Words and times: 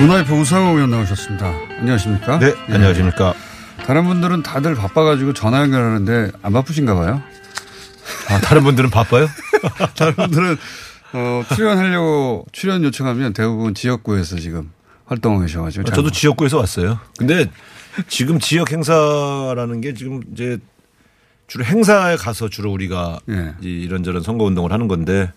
문화의 0.00 0.24
우상호 0.30 0.76
의원 0.76 0.90
나오셨습니다. 0.90 1.46
안녕하십니까? 1.80 2.38
네, 2.38 2.54
예. 2.68 2.72
안녕하십니까. 2.72 3.34
다른 3.84 4.04
분들은 4.04 4.44
다들 4.44 4.76
바빠가지고 4.76 5.32
전화 5.32 5.60
연결하는데 5.62 6.30
안 6.40 6.52
바쁘신가 6.52 6.94
봐요. 6.94 7.20
아, 8.28 8.40
다른 8.40 8.62
분들은 8.62 8.90
바빠요? 8.90 9.26
다른 9.98 10.14
분들은 10.14 10.56
어, 11.14 11.42
출연하려고 11.52 12.46
출연 12.52 12.84
요청하면 12.84 13.32
대부분 13.32 13.74
지역구에서 13.74 14.36
지금 14.36 14.70
활동하고 15.06 15.42
계셔가지고. 15.42 15.84
잘 15.84 15.92
아, 15.92 15.96
저도 15.96 16.10
지역구에서 16.10 16.58
왔어요. 16.58 17.00
근데 17.18 17.46
지금 18.06 18.38
지역 18.38 18.70
행사라는 18.70 19.80
게 19.80 19.94
지금 19.94 20.20
이제 20.32 20.58
주로 21.48 21.64
행사에 21.64 22.14
가서 22.14 22.48
주로 22.48 22.70
우리가 22.70 23.18
예. 23.30 23.54
이런저런 23.60 24.22
선거 24.22 24.44
운동을 24.44 24.70
하는 24.70 24.86
건데 24.86 25.32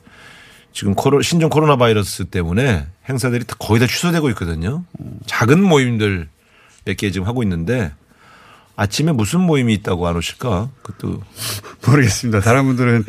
지금 0.73 0.94
코로, 0.95 1.22
신종 1.22 1.50
코로나 1.50 1.75
바이러스 1.75 2.25
때문에 2.25 2.88
행사들이 3.09 3.44
다 3.45 3.55
거의 3.59 3.80
다 3.80 3.88
취소되고 3.88 4.30
있거든요. 4.30 4.83
작은 5.25 5.61
모임들 5.64 6.30
몇 6.86 6.95
개 6.97 7.11
지금 7.11 7.27
하고 7.27 7.44
있는데 7.44 7.91
아침에 8.75 9.11
무슨 9.11 9.42
모임이 9.42 9.73
있다고 9.75 10.08
안 10.08 10.16
오실까? 10.16 10.69
그것도 10.81 11.22
모르겠습니다. 11.86 12.39
다른 12.39 12.66
분들은 12.66 13.03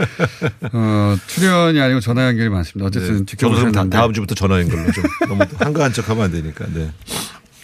어, 0.73 1.17
출연이 1.29 1.81
아니고 1.81 2.01
전화 2.01 2.27
연결이 2.27 2.49
많습니다. 2.51 2.87
어쨌든 2.89 3.19
네. 3.21 3.25
지켜보시면 3.27 3.73
다-. 3.73 3.89
다음 3.89 4.13
주부터 4.13 4.35
전화인 4.35 4.69
걸로 4.69 4.91
좀 4.93 5.05
너무 5.29 5.45
한가한 5.57 5.93
척 5.93 6.11
하면 6.11 6.25
안 6.25 6.33
되니까. 6.33 6.67
네. 6.75 6.91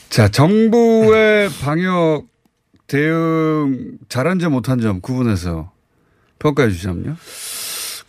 자, 0.08 0.28
정부의 0.28 1.50
방역 1.60 2.24
대응 2.86 3.98
잘한 4.08 4.38
점 4.38 4.52
못한 4.52 4.80
점 4.80 5.00
구분해서 5.02 5.70
평가해 6.38 6.70
주시면요. 6.70 7.16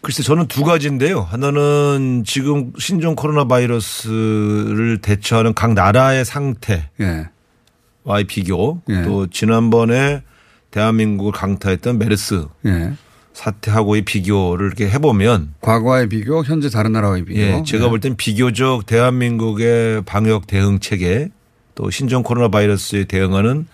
글쎄 0.02 0.24
저는 0.24 0.48
두 0.48 0.64
가지인데요. 0.64 1.22
하나는 1.22 2.24
지금 2.26 2.72
신종 2.80 3.16
코로나 3.16 3.46
바이러스를 3.46 5.00
대처하는 5.02 5.54
각 5.54 5.74
나라의 5.74 6.24
상태와의 6.24 6.86
예. 7.02 8.24
비교 8.28 8.82
예. 8.90 9.04
또 9.04 9.28
지난번에 9.28 10.24
대한민국을 10.72 11.34
강타했던 11.34 11.98
메르스 11.98 12.46
예. 12.66 12.94
사태하고의 13.34 14.04
비교를 14.04 14.68
이렇게 14.68 14.90
해보면 14.90 15.54
과거와의 15.62 16.10
비교, 16.10 16.44
현재 16.44 16.70
다른 16.70 16.92
나라와의 16.94 17.26
비교. 17.26 17.40
예, 17.40 17.64
제가 17.66 17.90
볼 17.90 18.00
땐 18.00 18.16
비교적 18.16 18.86
대한민국의 18.86 20.04
방역 20.06 20.48
대응 20.48 20.80
체계 20.80 21.30
또 21.76 21.90
신종 21.90 22.24
코로나 22.24 22.48
바이러스에 22.50 23.06
대응하는 23.06 23.68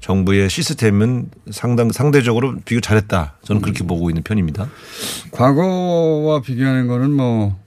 정부의 0.00 0.48
시스템은 0.48 1.30
상당 1.50 1.90
상대적으로 1.92 2.56
비교 2.64 2.80
잘했다. 2.80 3.36
저는 3.44 3.62
그렇게 3.62 3.84
보고 3.84 4.10
있는 4.10 4.22
편입니다. 4.22 4.68
과거와 5.32 6.40
비교하는 6.42 6.86
거는 6.86 7.10
뭐 7.12 7.58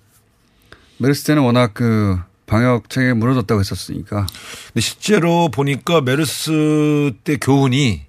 메르스 0.97 1.24
때는 1.25 1.44
워낙 1.44 1.72
그 1.74 2.18
방역 2.47 2.90
체계 2.90 3.14
무너졌다고 3.14 3.59
했었으니까 3.59 4.28
근데 4.68 4.81
실제로 4.81 5.50
보니까 5.50 6.02
메르스 6.02 7.12
때 7.24 7.38
교훈이 7.38 8.02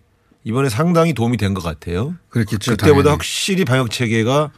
이번에 0.44 0.68
상당히 0.68 1.12
도움이 1.14 1.36
된 1.36 1.54
것 1.54 1.62
같아요. 1.62 2.14
그랬겠죠. 2.28 2.72
그때보다 2.72 2.94
당연히. 2.94 3.10
확실히 3.10 3.64
방역 3.64 3.90
체계가 3.90 4.50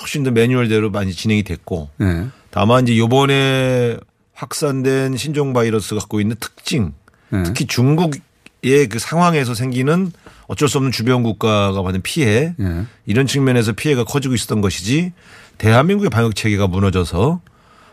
훨씬 0.00 0.22
더 0.24 0.30
매뉴얼대로 0.32 0.90
많이 0.90 1.12
진행이 1.12 1.44
됐고 1.44 1.90
예. 2.00 2.26
다만 2.50 2.84
이제 2.88 2.98
요번에 2.98 3.96
확산된 4.32 5.16
신종 5.16 5.52
바이러스 5.52 5.94
갖고 5.94 6.20
있는 6.20 6.34
특징 6.40 6.92
예. 7.32 7.42
특히 7.44 7.66
중국의 7.66 8.20
그 8.62 8.98
상황에서 8.98 9.54
생기는 9.54 10.12
어쩔 10.46 10.68
수 10.68 10.78
없는 10.78 10.92
주변 10.92 11.22
국가가 11.22 11.82
받는 11.82 12.02
피해 12.02 12.54
예. 12.60 12.86
이런 13.06 13.26
측면에서 13.26 13.72
피해가 13.72 14.04
커지고 14.04 14.34
있었던 14.34 14.60
것이지 14.60 15.12
대한민국의 15.58 16.10
방역 16.10 16.34
체계가 16.36 16.68
무너져서 16.68 17.40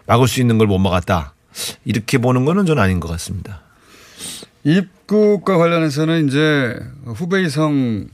막을 0.05 0.27
수 0.27 0.39
있는 0.41 0.57
걸 0.57 0.67
못 0.67 0.77
막았다. 0.79 1.33
이렇게 1.85 2.17
보는 2.19 2.45
거는 2.45 2.65
저는 2.65 2.81
아닌 2.81 2.99
것 2.99 3.07
같습니다. 3.09 3.61
입국과 4.63 5.57
관련해서는 5.57 6.27
이제 6.27 6.77
후베이성을 7.05 8.07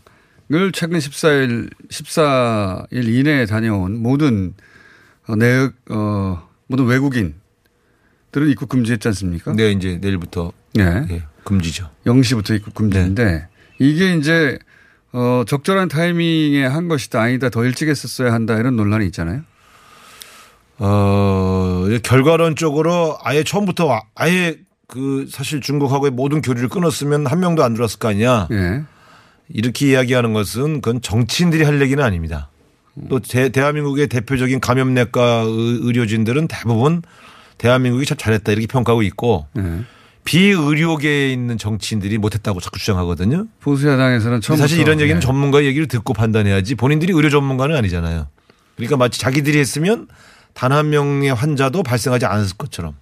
최근 0.73 0.99
14일 0.99 1.69
14일 1.89 3.07
이내에 3.07 3.45
다녀온 3.45 3.97
모든 4.01 4.53
어, 5.27 5.35
내역 5.35 5.73
어 5.89 6.47
모든 6.67 6.85
외국인들은 6.85 7.33
입국 8.49 8.69
금지했지 8.69 9.07
않습니까? 9.09 9.53
네, 9.53 9.71
이제 9.71 9.97
내일부터 10.01 10.51
예. 10.77 11.05
예, 11.09 11.23
금지죠. 11.45 11.89
0시부터 12.05 12.55
입국 12.55 12.73
금지인데 12.73 13.47
이게 13.79 14.15
이제 14.15 14.59
어 15.13 15.43
적절한 15.47 15.87
타이밍에 15.87 16.65
한 16.65 16.87
것이다 16.89 17.21
아니다 17.21 17.49
더 17.49 17.63
일찍 17.63 17.87
했었어야 17.87 18.33
한다 18.33 18.57
이런 18.57 18.75
논란이 18.75 19.05
있잖아요. 19.07 19.41
어, 20.77 21.85
결과론적으로 22.03 23.17
아예 23.23 23.43
처음부터 23.43 23.91
아- 23.93 24.01
아예 24.15 24.57
그 24.87 25.25
사실 25.29 25.61
중국하고의 25.61 26.11
모든 26.11 26.41
교류를 26.41 26.67
끊었으면 26.69 27.27
한 27.27 27.39
명도 27.39 27.63
안 27.63 27.73
들어왔을 27.73 27.99
거 27.99 28.09
아니야. 28.09 28.47
예. 28.51 28.83
이렇게 29.49 29.87
이야기하는 29.91 30.33
것은 30.33 30.81
그건 30.81 31.01
정치인들이 31.01 31.63
할 31.63 31.81
얘기는 31.81 32.03
아닙니다. 32.03 32.49
또 33.09 33.19
대, 33.19 33.49
대한민국의 33.49 34.07
대표적인 34.07 34.59
감염내과 34.59 35.43
의- 35.43 35.79
의료진들은 35.81 36.47
대부분 36.47 37.01
대한민국이 37.57 38.05
참 38.05 38.17
잘했다 38.17 38.51
이렇게 38.51 38.67
평가하고 38.67 39.01
있고 39.03 39.47
예. 39.57 39.61
비의료계에 40.25 41.31
있는 41.31 41.57
정치인들이 41.57 42.17
못했다고 42.17 42.59
자꾸 42.59 42.77
주장하거든요. 42.79 43.47
보수야당에서는 43.61 44.41
처음 44.41 44.57
사실 44.57 44.79
이런 44.79 44.99
얘기는 44.99 45.15
예. 45.21 45.25
전문가의 45.25 45.65
얘기를 45.67 45.87
듣고 45.87 46.13
판단해야지 46.13 46.75
본인들이 46.75 47.13
의료 47.13 47.29
전문가는 47.29 47.75
아니잖아요. 47.75 48.27
그러니까 48.75 48.97
마치 48.97 49.19
자기들이 49.19 49.57
했으면 49.59 50.07
단 50.53 50.71
한 50.71 50.89
명의 50.89 51.33
환자도 51.33 51.83
발생하지 51.83 52.25
않았을 52.25 52.57
것처럼 52.57 52.93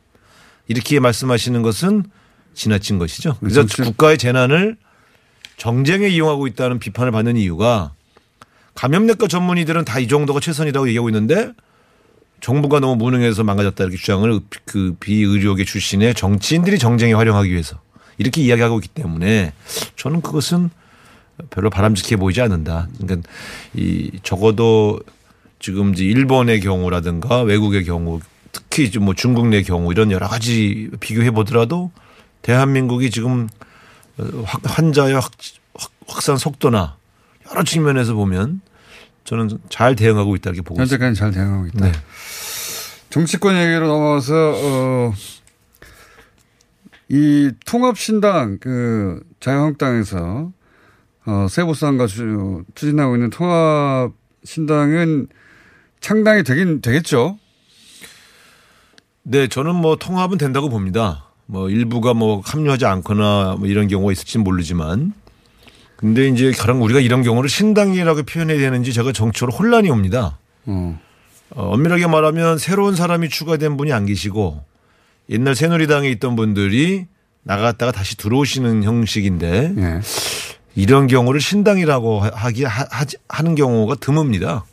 이렇게 0.67 0.99
말씀하시는 0.99 1.61
것은 1.61 2.03
지나친 2.53 2.99
것이죠. 2.99 3.37
그래서 3.39 3.61
정치- 3.61 3.81
국가의 3.83 4.17
재난을 4.17 4.75
정쟁에 5.57 6.07
이용하고 6.07 6.47
있다는 6.47 6.79
비판을 6.79 7.11
받는 7.11 7.37
이유가 7.37 7.93
감염내과 8.75 9.27
전문의들은 9.27 9.85
다 9.85 9.99
이 9.99 10.07
정도가 10.07 10.39
최선이라고 10.39 10.87
얘기하고 10.89 11.09
있는데 11.09 11.51
정부가 12.43 12.81
너무 12.81 12.97
무능해서 12.97 13.45
망가졌다 13.45 13.81
이렇게 13.85 13.95
주장을 13.97 14.37
그 14.65 14.95
비의료계 14.99 15.63
출신의 15.63 16.13
정치인들이 16.13 16.77
정쟁에 16.77 17.13
활용하기 17.13 17.49
위해서 17.49 17.79
이렇게 18.17 18.41
이야기하고 18.41 18.79
있기 18.79 18.89
때문에 18.89 19.53
저는 19.95 20.19
그것은 20.21 20.69
별로 21.49 21.69
바람직해 21.69 22.17
보이지 22.17 22.41
않는다. 22.41 22.89
그러니까 22.99 23.27
이 23.73 24.11
적어도 24.23 24.99
지금 25.59 25.93
이제 25.93 26.03
일본의 26.03 26.59
경우라든가 26.59 27.43
외국의 27.43 27.85
경우 27.85 28.19
특히 28.51 28.83
이제 28.83 28.99
뭐 28.99 29.13
중국 29.15 29.47
내 29.47 29.61
경우 29.61 29.89
이런 29.93 30.11
여러 30.11 30.27
가지 30.27 30.89
비교해 30.99 31.31
보더라도 31.31 31.91
대한민국이 32.41 33.09
지금 33.09 33.47
확- 34.43 34.61
환자의 34.65 35.13
확, 35.13 35.31
확- 35.75 35.91
확산 36.07 36.35
속도나 36.35 36.97
여러 37.49 37.63
측면에서 37.63 38.13
보면 38.15 38.59
저는 39.23 39.49
잘 39.69 39.95
대응하고 39.95 40.35
있다 40.35 40.49
이렇게 40.49 40.61
보고 40.61 40.81
있습니다. 40.83 41.05
현재까지 41.05 41.17
잘 41.19 41.31
대응하고 41.31 41.67
있다. 41.67 41.85
네. 41.85 41.91
정치권 43.17 43.55
얘기로 43.55 43.85
넘어가서 43.85 44.33
어, 44.55 45.13
이 47.09 47.51
통합신당 47.63 48.57
그 48.59 49.21
자유한국당에서 49.39 50.51
어, 51.27 51.47
세보수당과 51.47 52.07
주- 52.07 52.63
추진하고 52.73 53.15
있는 53.15 53.29
통합신당은 53.29 55.27
창당이 55.99 56.41
되긴 56.41 56.81
되겠죠. 56.81 57.37
네, 59.21 59.47
저는 59.47 59.75
뭐 59.75 59.95
통합은 59.95 60.39
된다고 60.39 60.69
봅니다. 60.69 61.29
뭐 61.45 61.69
일부가 61.69 62.15
뭐 62.15 62.41
합류하지 62.43 62.87
않거나 62.87 63.57
뭐 63.59 63.67
이런 63.67 63.87
경우가 63.87 64.11
있을지는 64.11 64.43
모르지만 64.43 65.13
근데 65.97 66.27
이제 66.29 66.51
가령 66.51 66.81
우리가 66.81 66.99
이런 66.99 67.21
경우를 67.21 67.47
신당이라고 67.47 68.23
표현해야 68.23 68.57
되는지 68.57 68.91
제가 68.91 69.11
정치적으로 69.11 69.55
혼란이 69.55 69.91
옵니다. 69.91 70.39
어. 70.65 70.99
어, 71.55 71.73
엄밀하게 71.73 72.07
말하면 72.07 72.57
새로운 72.57 72.95
사람이 72.95 73.29
추가된 73.29 73.77
분이 73.77 73.93
안 73.93 74.05
계시고 74.05 74.63
옛날 75.29 75.55
새누리당에 75.55 76.09
있던 76.11 76.35
분들이 76.35 77.05
나갔다가 77.43 77.91
다시 77.91 78.17
들어오시는 78.17 78.83
형식인데 78.83 79.73
예. 79.77 79.99
이런 80.75 81.07
경우를 81.07 81.39
신당이라고 81.39 82.21
하기 82.21 82.63
하, 82.63 82.85
하는 83.29 83.55
경우가 83.55 83.95
드뭅니다. 83.95 84.63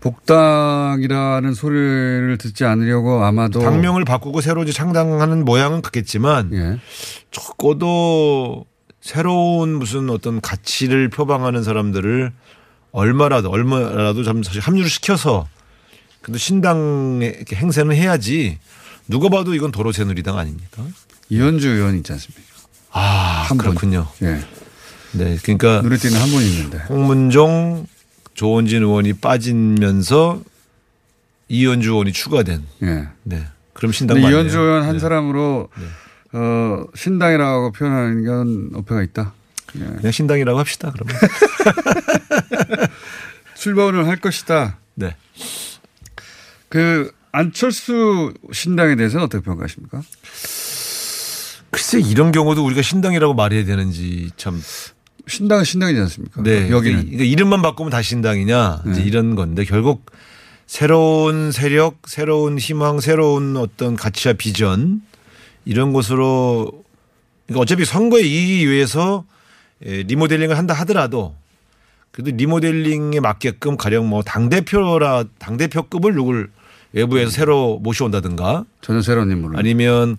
복당이라는 0.00 1.52
소리를 1.52 2.38
듣지 2.38 2.64
않으려고 2.64 3.22
아마도 3.24 3.60
당명을 3.60 4.04
바꾸고 4.04 4.40
새로 4.40 4.64
창당하는 4.64 5.44
모양은 5.44 5.82
같겠지만 5.82 6.50
예. 6.54 6.78
적어도 7.30 8.64
새로운 9.00 9.78
무슨 9.78 10.10
어떤 10.10 10.40
가치를 10.40 11.08
표방하는 11.08 11.62
사람들을 11.62 12.32
얼마라도 12.92 13.50
얼마라도 13.50 14.22
좀 14.22 14.42
사실 14.42 14.60
합류를 14.60 14.88
시켜서 14.88 15.46
근데 16.22 16.38
신당의 16.38 17.28
이렇게 17.36 17.56
행세는 17.56 17.94
해야지 17.94 18.58
누가 19.08 19.28
봐도 19.28 19.54
이건 19.54 19.72
도로 19.72 19.92
새누리당 19.92 20.38
아닙니까? 20.38 20.84
이현주 21.28 21.68
의원 21.68 21.96
있지 21.96 22.12
않습니까? 22.12 22.42
아한 22.92 23.48
분. 23.48 23.58
그렇군요. 23.58 24.06
예. 24.22 24.44
네, 25.12 25.36
그러니까 25.42 25.80
눈에 25.82 25.96
띄는 25.96 26.20
한 26.20 26.28
분이 26.28 26.50
있는데. 26.50 26.78
홍문종, 26.88 27.86
조원진 28.34 28.82
의원이 28.82 29.14
빠지면서 29.14 30.42
이현주 31.48 31.90
의원이 31.90 32.12
추가된. 32.12 32.64
예. 32.82 33.08
네, 33.24 33.46
그럼 33.72 33.92
신당. 33.92 34.18
이현주 34.20 34.58
의원 34.58 34.82
한 34.84 34.94
네. 34.94 34.98
사람으로 34.98 35.68
어, 36.32 36.84
신당이라고 36.94 37.72
표현하는 37.72 38.24
건 38.24 38.70
어폐가 38.74 39.02
있다. 39.02 39.32
예. 39.76 39.80
그냥 39.80 40.12
신당이라고 40.12 40.58
합시다. 40.58 40.92
그러면. 40.92 41.16
출범을 43.56 44.06
할 44.06 44.16
것이다. 44.16 44.78
네. 44.94 45.16
그 46.70 47.12
안철수 47.32 48.32
신당에 48.52 48.96
대해서는 48.96 49.26
어떻게 49.26 49.42
평가하십니까? 49.42 50.02
글쎄 51.70 52.00
이런 52.00 52.32
경우도 52.32 52.64
우리가 52.64 52.80
신당이라고 52.80 53.34
말해야 53.34 53.64
되는지 53.64 54.30
참. 54.36 54.60
신당은 55.26 55.64
신당이지 55.64 56.00
않습니까? 56.00 56.42
네. 56.42 56.70
여기는 56.70 57.02
그러니까 57.02 57.24
이름만 57.24 57.60
바꾸면 57.62 57.90
다 57.90 58.02
신당이냐 58.02 58.82
이제 58.90 59.00
네. 59.00 59.06
이런 59.06 59.36
건데 59.36 59.64
결국 59.64 60.06
새로운 60.66 61.52
세력, 61.52 61.98
새로운 62.06 62.58
희망, 62.58 63.00
새로운 63.00 63.56
어떤 63.56 63.96
가치와 63.96 64.34
비전 64.34 65.02
이런 65.64 65.92
것으로 65.92 66.72
그러니까 67.46 67.62
어차피 67.62 67.84
선거에 67.84 68.22
이기기 68.22 68.70
위해서 68.70 69.24
예, 69.84 70.02
리모델링을 70.02 70.56
한다 70.56 70.74
하더라도 70.74 71.36
그래도 72.10 72.36
리모델링에 72.36 73.20
맞게끔 73.20 73.76
가령 73.76 74.08
뭐 74.08 74.22
당대표라 74.22 75.24
당대표급을 75.38 76.14
누굴 76.14 76.50
외부에서 76.92 77.30
새로 77.30 77.78
모셔온다든가 77.82 78.64
전혀 78.80 79.00
새로운 79.02 79.30
인물을 79.30 79.58
아니면 79.58 80.16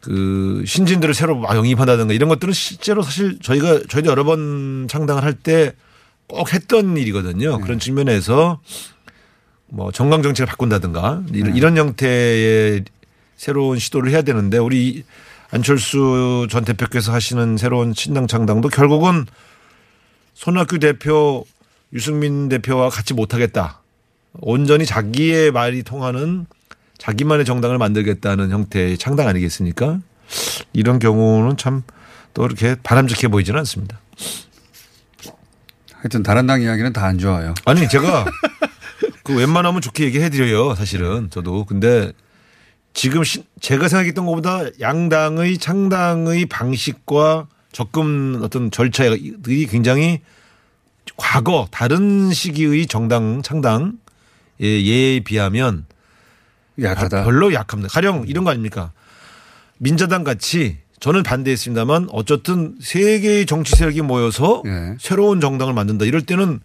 그 0.00 0.64
신진들을 0.66 1.14
새로 1.14 1.36
막 1.36 1.54
영입한다든가 1.56 2.12
이런 2.12 2.28
것들은 2.28 2.52
실제로 2.52 3.02
사실 3.02 3.38
저희가 3.40 3.82
저희도 3.88 4.10
여러 4.10 4.24
번 4.24 4.86
창당을 4.88 5.22
할 5.22 5.34
때 5.34 5.72
꼭 6.28 6.54
했던 6.54 6.96
일이거든요. 6.96 7.58
그런 7.60 7.78
측면에서 7.78 8.60
뭐 9.66 9.92
정강 9.92 10.22
정책을 10.22 10.46
바꾼다든가 10.46 11.24
이런, 11.34 11.56
이런 11.56 11.76
형태의 11.76 12.84
새로운 13.36 13.78
시도를 13.78 14.10
해야 14.12 14.22
되는데 14.22 14.56
우리 14.56 15.04
안철수 15.50 16.46
전 16.50 16.64
대표께서 16.64 17.12
하시는 17.12 17.58
새로운 17.58 17.92
신당 17.92 18.26
창당도 18.26 18.70
결국은 18.70 19.26
손학규 20.32 20.78
대표 20.78 21.44
유승민 21.92 22.48
대표와 22.48 22.88
같이 22.88 23.12
못하겠다. 23.12 23.81
온전히 24.34 24.86
자기의 24.86 25.50
말이 25.52 25.82
통하는 25.82 26.46
자기만의 26.98 27.44
정당을 27.44 27.78
만들겠다는 27.78 28.50
형태의 28.50 28.96
창당 28.98 29.28
아니겠습니까? 29.28 29.98
이런 30.72 30.98
경우는 30.98 31.56
참 31.56 31.82
또 32.34 32.46
이렇게 32.46 32.76
바람직해 32.82 33.28
보이지는 33.28 33.58
않습니다. 33.60 34.00
하여튼 35.92 36.22
다른 36.22 36.46
당 36.46 36.62
이야기는 36.62 36.92
다 36.94 37.04
안 37.04 37.18
좋아요. 37.18 37.52
아니 37.66 37.86
제가 37.88 38.24
그 39.22 39.36
웬만하면 39.36 39.82
좋게 39.82 40.04
얘기해 40.04 40.30
드려요 40.30 40.74
사실은 40.74 41.28
저도 41.30 41.66
근데 41.66 42.12
지금 42.94 43.22
시- 43.22 43.44
제가 43.60 43.88
생각했던 43.88 44.24
것보다 44.24 44.62
양당의 44.80 45.58
창당의 45.58 46.46
방식과 46.46 47.48
접근 47.70 48.40
어떤 48.42 48.70
절차들이 48.70 49.66
굉장히 49.66 50.22
과거 51.18 51.68
다른 51.70 52.32
시기의 52.32 52.86
정당 52.86 53.42
창당 53.42 53.98
예에 54.62 55.20
비하면 55.20 55.86
약하다. 56.80 57.24
별로 57.24 57.52
약합니다. 57.52 57.92
가령 57.92 58.24
이런 58.28 58.44
거 58.44 58.50
아닙니까? 58.50 58.92
민자당 59.78 60.24
같이 60.24 60.78
저는 61.00 61.24
반대했습니다만 61.24 62.08
어쨌든 62.12 62.76
세 62.80 63.18
개의 63.20 63.46
정치 63.46 63.74
세력이 63.74 64.02
모여서 64.02 64.62
예. 64.66 64.96
새로운 65.00 65.40
정당을 65.40 65.74
만든다. 65.74 66.04
이럴 66.04 66.22
때는 66.22 66.60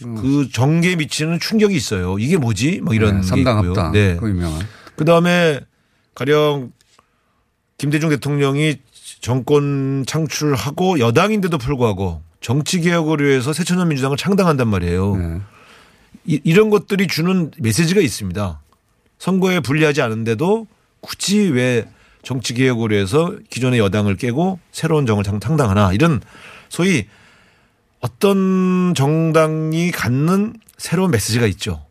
그 0.00 0.48
정계에 0.52 0.96
미치는 0.96 1.38
충격이 1.38 1.76
있어요. 1.76 2.18
이게 2.18 2.36
뭐지? 2.36 2.80
막 2.82 2.94
이런 2.94 3.20
게 3.20 3.26
삼당 3.26 3.58
있고요. 3.58 3.70
합당. 3.70 3.92
네. 3.92 4.16
그 4.16 4.28
유명한. 4.28 4.66
그 4.96 5.04
다음에 5.04 5.60
가령 6.16 6.72
김대중 7.78 8.10
대통령이 8.10 8.78
정권 9.20 10.04
창출하고 10.06 10.98
여당인데도 10.98 11.58
불구하고 11.58 12.22
정치 12.40 12.80
개혁을 12.80 13.24
위해서 13.24 13.52
새천년 13.52 13.88
민주당을 13.88 14.16
창당한단 14.16 14.68
말이에요. 14.68 15.16
네. 15.16 15.40
이, 16.26 16.40
이런 16.44 16.70
것들이 16.70 17.06
주는 17.06 17.50
메시지가 17.58 18.00
있습니다. 18.00 18.60
선거에 19.18 19.60
불리하지 19.60 20.02
않은데도 20.02 20.66
굳이 21.00 21.38
왜 21.48 21.86
정치 22.22 22.54
개혁을 22.54 22.90
위해서 22.90 23.34
기존의 23.50 23.78
여당을 23.80 24.16
깨고 24.16 24.58
새로운 24.72 25.06
정을 25.06 25.24
창- 25.24 25.40
창당하나 25.40 25.92
이런 25.92 26.20
소위 26.68 27.06
어떤 28.00 28.94
정당이 28.94 29.90
갖는 29.90 30.54
새로운 30.76 31.10
메시지가 31.10 31.46
있죠. 31.48 31.84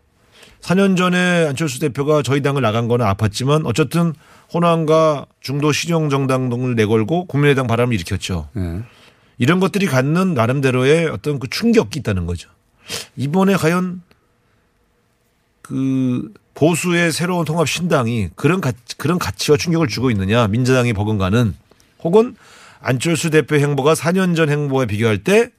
4년 0.62 0.96
전에 0.96 1.46
안철수 1.48 1.80
대표가 1.80 2.22
저희 2.22 2.42
당을 2.42 2.62
나간 2.62 2.88
거는 2.88 3.06
아팠지만 3.06 3.66
어쨌든 3.66 4.14
호남과 4.54 5.26
중도 5.42 5.72
실용 5.72 6.10
정당 6.10 6.50
등을 6.50 6.76
내걸고 6.76 7.26
국민의당 7.26 7.68
바람을 7.68 7.94
일으켰죠. 7.96 8.50
네. 8.54 8.82
이런 9.40 9.60
것들이 9.60 9.88
갖는 9.88 10.34
나름대로의 10.36 11.08
어떤 11.08 11.40
그 11.40 11.50
충격이 11.50 12.00
있다는 12.00 12.26
거죠. 12.28 12.50
이번에 13.18 13.56
과연 13.56 14.02
그 15.64 16.32
보수의 16.54 17.12
새로운 17.12 17.46
통합 17.46 17.68
신당이 17.68 18.30
그런 18.36 18.62
가, 18.62 18.72
그런 18.98 19.18
가치와 19.18 19.58
충격을 19.58 19.88
주고 19.88 20.12
있느냐 20.12 20.48
민주당이 20.48 20.94
버금가는 20.94 21.56
혹은 22.04 22.36
안철수 22.80 23.30
대표 23.32 23.56
행보가 23.56 23.94
4년 23.96 24.36
전 24.36 24.50
행보에 24.50 24.86
비교할 24.86 25.24
때 25.24 25.50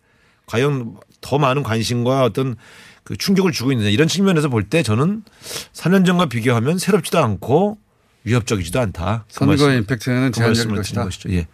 과연 0.47 0.97
더 1.21 1.39
많은 1.39 1.63
관심과 1.63 2.23
어떤 2.23 2.55
그 3.03 3.17
충격을 3.17 3.51
주고 3.53 3.73
있느냐 3.73 3.89
이런 3.89 4.07
측면에서 4.07 4.49
볼 4.49 4.65
때 4.69 4.83
저는 4.83 5.25
4년 5.73 6.07
전과 6.07 6.27
비교하면 6.27 6.79
새롭지도 6.79 7.19
않고 7.19 7.79
위협적이지도 8.25 8.79
않다. 8.81 9.25
그 9.29 9.35
선거의 9.35 9.59
말씀- 9.59 9.79
임팩트는 9.79 10.31
그 10.31 10.37
제한적일 10.39 10.63
드리는 10.69 10.77
것이다. 10.77 11.05
것이죠. 11.05 11.33
예. 11.33 11.47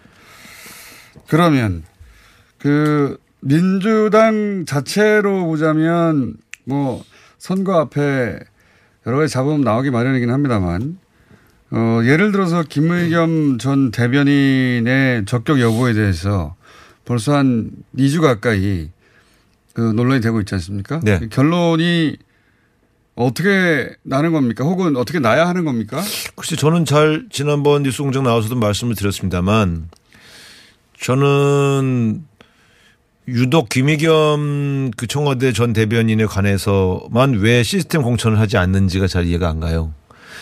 그러면 1.27 1.85
그 2.59 3.17
민주당 3.41 4.65
자체로 4.67 5.47
보자면 5.47 6.37
뭐 6.65 7.05
선거 7.41 7.81
앞에 7.81 8.39
여러 9.07 9.17
가지 9.17 9.33
잡음 9.33 9.63
나오기 9.63 9.91
마련이긴 9.91 10.31
합니다만 10.31 10.99
어 11.71 12.01
예를 12.05 12.33
들어서 12.33 12.63
김의겸 12.63 13.57
전 13.59 13.91
대변인의 13.91 15.25
적격 15.25 15.59
여부에 15.59 15.95
대해서 15.95 16.55
벌써 17.07 17.35
한 17.35 17.71
2주 17.97 18.21
가까이 18.21 18.91
그 19.73 19.81
논란이 19.81 20.21
되고 20.21 20.39
있지 20.41 20.55
않습니까? 20.55 21.01
네. 21.03 21.21
결론이 21.31 22.19
어떻게 23.15 23.91
나는 24.03 24.33
겁니까? 24.33 24.65
혹은 24.65 24.97
어떻게 24.97 25.19
나야 25.19 25.49
하는 25.49 25.65
겁니까? 25.65 26.03
글쎄 26.37 26.57
저는 26.57 26.85
잘 26.85 27.27
지난번 27.31 27.85
뉴스 27.85 28.03
공장 28.03 28.23
나와서도 28.23 28.57
말씀을 28.57 28.95
드렸습니다만 28.95 29.89
저는 31.01 32.25
유독 33.31 33.69
김의겸 33.69 34.91
그 34.97 35.07
청와대 35.07 35.53
전 35.53 35.73
대변인에 35.73 36.27
관해서만 36.27 37.35
왜 37.35 37.63
시스템 37.63 38.03
공천을 38.03 38.39
하지 38.39 38.57
않는지가 38.57 39.07
잘 39.07 39.27
이해가 39.27 39.49
안 39.49 39.61
가요. 39.61 39.93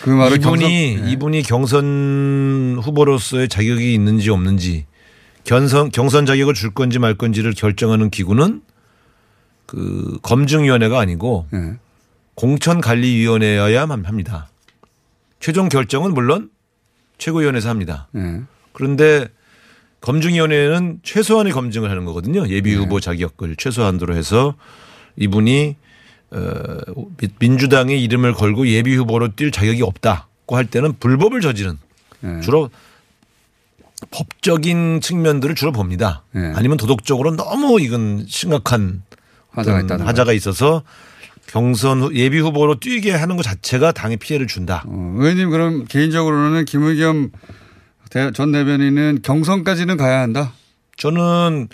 그 0.01 0.09
말을 0.09 0.37
이분이 0.37 0.59
경선- 0.63 1.03
네. 1.05 1.11
이분이 1.11 1.41
경선 1.43 2.79
후보로서의 2.81 3.49
자격이 3.49 3.93
있는지 3.93 4.29
없는지 4.29 4.85
경선 5.43 5.91
경선 5.91 6.25
자격을 6.25 6.53
줄 6.53 6.73
건지 6.73 6.99
말 6.99 7.15
건지를 7.15 7.53
결정하는 7.53 8.09
기구는 8.09 8.61
그 9.65 10.17
검증위원회가 10.23 10.99
아니고 10.99 11.47
예. 11.53 11.73
공천관리위원회여야만 12.35 14.05
합니다. 14.05 14.49
최종 15.39 15.69
결정은 15.69 16.13
물론 16.13 16.49
최고위원회에서 17.17 17.69
합니다. 17.69 18.07
예. 18.15 18.41
그런데 18.73 19.27
검증위원회는 20.01 20.99
최소한의 21.03 21.51
검증을 21.53 21.89
하는 21.89 22.05
거거든요. 22.05 22.47
예비 22.47 22.71
네. 22.71 22.77
후보 22.77 22.99
자격을 22.99 23.55
최소한으로 23.57 24.15
해서 24.15 24.55
이분이 25.17 25.75
어, 26.31 26.77
미- 27.17 27.27
민주당의 27.39 28.01
이름을 28.03 28.33
걸고 28.33 28.67
예비 28.67 28.95
후보로 28.95 29.29
뛸 29.29 29.51
자격이 29.51 29.81
없다고 29.81 30.55
할 30.55 30.65
때는 30.65 30.93
불법을 30.99 31.41
저지른 31.41 31.77
예. 32.23 32.39
주로 32.41 32.69
법적인 34.11 35.01
측면들을 35.01 35.55
주로 35.55 35.71
봅니다. 35.71 36.23
네. 36.31 36.53
아니면 36.55 36.77
도덕적으로 36.77 37.35
너무 37.35 37.81
이건 37.81 38.25
심각한 38.27 39.01
화자가 39.51 39.81
있다는 39.81 40.05
하자가 40.07 40.31
있어서 40.33 40.83
경선 41.47 42.01
후- 42.03 42.13
예비 42.15 42.39
후보로 42.39 42.79
뛰게 42.79 43.11
하는 43.11 43.35
것 43.35 43.41
자체가 43.43 43.91
당에 43.91 44.15
피해를 44.15 44.47
준다. 44.47 44.83
어, 44.87 45.13
의원님 45.17 45.49
그럼 45.49 45.85
개인적으로는 45.85 46.65
김의겸 46.65 47.31
대- 47.31 47.37
전 48.33 48.51
대변인은 48.51 49.19
경선까지는 49.23 49.97
가야 49.97 50.21
한다. 50.21 50.53
저는 50.97 51.67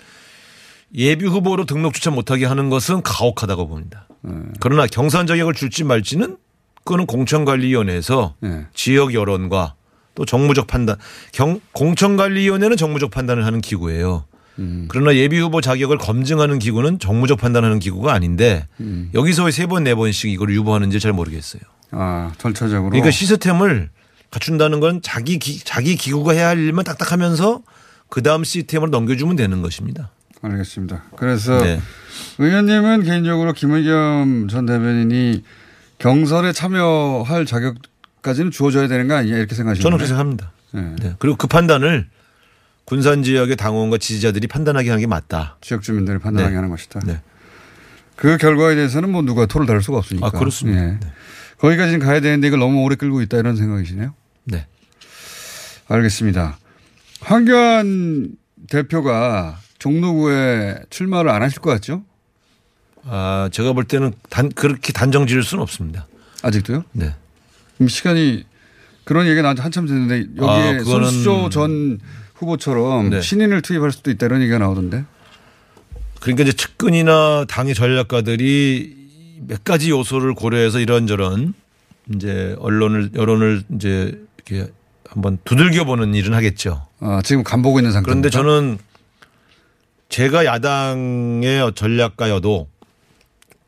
예비 0.94 1.26
후보로 1.26 1.64
등록조차 1.64 2.10
못하게 2.10 2.46
하는 2.46 2.70
것은 2.70 3.02
가혹하다고 3.02 3.68
봅니다. 3.68 4.06
네. 4.22 4.32
그러나 4.60 4.86
경선 4.86 5.26
자격을 5.26 5.54
줄지 5.54 5.84
말지는 5.84 6.36
그거는 6.84 7.06
공천관리위원회에서 7.06 8.34
네. 8.40 8.66
지역 8.74 9.14
여론과 9.14 9.74
또 10.14 10.24
정무적 10.24 10.66
판단, 10.66 10.96
경, 11.32 11.60
공천관리위원회는 11.72 12.76
정무적 12.76 13.10
판단을 13.10 13.44
하는 13.44 13.60
기구예요. 13.60 14.24
음. 14.58 14.86
그러나 14.88 15.14
예비 15.16 15.38
후보 15.38 15.60
자격을 15.60 15.98
검증하는 15.98 16.58
기구는 16.58 16.98
정무적 16.98 17.38
판단하는 17.38 17.78
기구가 17.78 18.12
아닌데 18.14 18.66
음. 18.80 19.10
여기서 19.12 19.50
세 19.50 19.66
번 19.66 19.84
네 19.84 19.94
번씩 19.94 20.30
이걸 20.30 20.50
유보하는지 20.54 20.98
잘 21.00 21.12
모르겠어요. 21.12 21.60
아 21.90 22.32
절차적으로. 22.38 22.90
그러니까 22.90 23.10
시스템을 23.10 23.90
갖춘다는 24.36 24.80
건 24.80 25.00
자기 25.02 25.38
기, 25.38 25.58
자기 25.60 25.96
기구가 25.96 26.32
해야 26.32 26.48
할 26.48 26.58
일만 26.58 26.84
딱딱하면서 26.84 27.62
그 28.10 28.22
다음 28.22 28.44
시스템으로 28.44 28.90
넘겨주면 28.90 29.34
되는 29.34 29.62
것입니다. 29.62 30.10
알겠습니다. 30.42 31.04
그래서 31.16 31.58
네. 31.62 31.80
의원님은 32.38 33.02
개인적으로 33.04 33.54
김의겸 33.54 34.48
전 34.48 34.66
대변인이 34.66 35.42
경선에 35.98 36.52
참여할 36.52 37.46
자격까지는 37.46 38.50
주어져야 38.50 38.88
되는 38.88 39.08
거 39.08 39.14
아니냐 39.14 39.38
이렇게 39.38 39.54
생각하시나요? 39.54 39.82
저는 39.82 39.96
그렇게 39.96 40.08
생각합니다. 40.08 40.52
네. 40.72 40.94
네. 41.00 41.16
그리고 41.18 41.36
그 41.36 41.46
판단을 41.46 42.06
군산 42.84 43.22
지역의 43.22 43.56
당원과 43.56 43.96
지지자들이 43.96 44.46
판단하게 44.48 44.90
하는 44.90 45.00
게 45.00 45.06
맞다. 45.06 45.56
지역 45.62 45.82
주민들이 45.82 46.18
판단하게 46.18 46.50
네. 46.50 46.56
하는 46.56 46.68
것이다. 46.68 47.00
네. 47.06 47.22
그 48.14 48.36
결과에 48.36 48.74
대해서는 48.74 49.10
뭐 49.10 49.22
누가 49.22 49.46
토를 49.46 49.66
다룰 49.66 49.82
수가 49.82 49.98
없으니까. 49.98 50.26
아, 50.26 50.30
그렇습니다. 50.30 50.80
예. 50.80 50.86
네. 50.88 51.00
거기까지는 51.58 52.00
가야 52.00 52.20
되는데 52.20 52.48
이걸 52.48 52.60
너무 52.60 52.82
오래 52.82 52.96
끌고 52.96 53.22
있다 53.22 53.38
이런 53.38 53.56
생각이시네요. 53.56 54.14
네. 54.46 54.66
알겠습니다. 55.88 56.58
황교안 57.20 58.36
대표가 58.68 59.58
종로구에 59.78 60.76
출마를 60.90 61.30
안 61.30 61.42
하실 61.42 61.60
것 61.60 61.70
같죠? 61.70 62.04
아, 63.04 63.48
제가 63.52 63.72
볼 63.72 63.84
때는 63.84 64.12
단, 64.30 64.48
그렇게 64.48 64.92
단정 64.92 65.26
지을 65.26 65.42
수는 65.42 65.62
없습니다. 65.62 66.06
아직도요? 66.42 66.84
네. 66.92 67.14
그럼 67.76 67.88
시간이 67.88 68.44
그런 69.04 69.26
얘기가 69.26 69.42
나한테 69.42 69.62
한참 69.62 69.86
됐는데 69.86 70.40
여기에 70.40 70.80
아, 70.80 70.84
손수조 70.84 71.50
전 71.50 72.00
후보처럼 72.34 73.10
네. 73.10 73.20
신인을 73.20 73.62
투입할 73.62 73.92
수도 73.92 74.10
있다 74.10 74.26
이런 74.26 74.42
얘기가 74.42 74.58
나오던데. 74.58 75.04
그러니까 76.20 76.42
이제 76.42 76.52
측근이나 76.52 77.44
당의 77.48 77.74
전략가들이 77.74 78.96
몇 79.46 79.62
가지 79.64 79.90
요소를 79.90 80.34
고려해서 80.34 80.80
이런저런 80.80 81.54
이제 82.14 82.56
언론을 82.58 83.10
여론을 83.14 83.64
이제 83.74 84.20
이렇게 84.48 84.72
한번 85.08 85.38
두들겨 85.44 85.84
보는 85.84 86.14
일은 86.14 86.34
하겠죠. 86.34 86.86
아, 87.00 87.20
지금 87.22 87.42
간 87.42 87.62
보고 87.62 87.78
있는 87.78 87.92
상태입니다. 87.92 88.30
그런데 88.30 88.30
저는 88.30 88.78
제가 90.08 90.44
야당의 90.44 91.72
전략가여도 91.74 92.68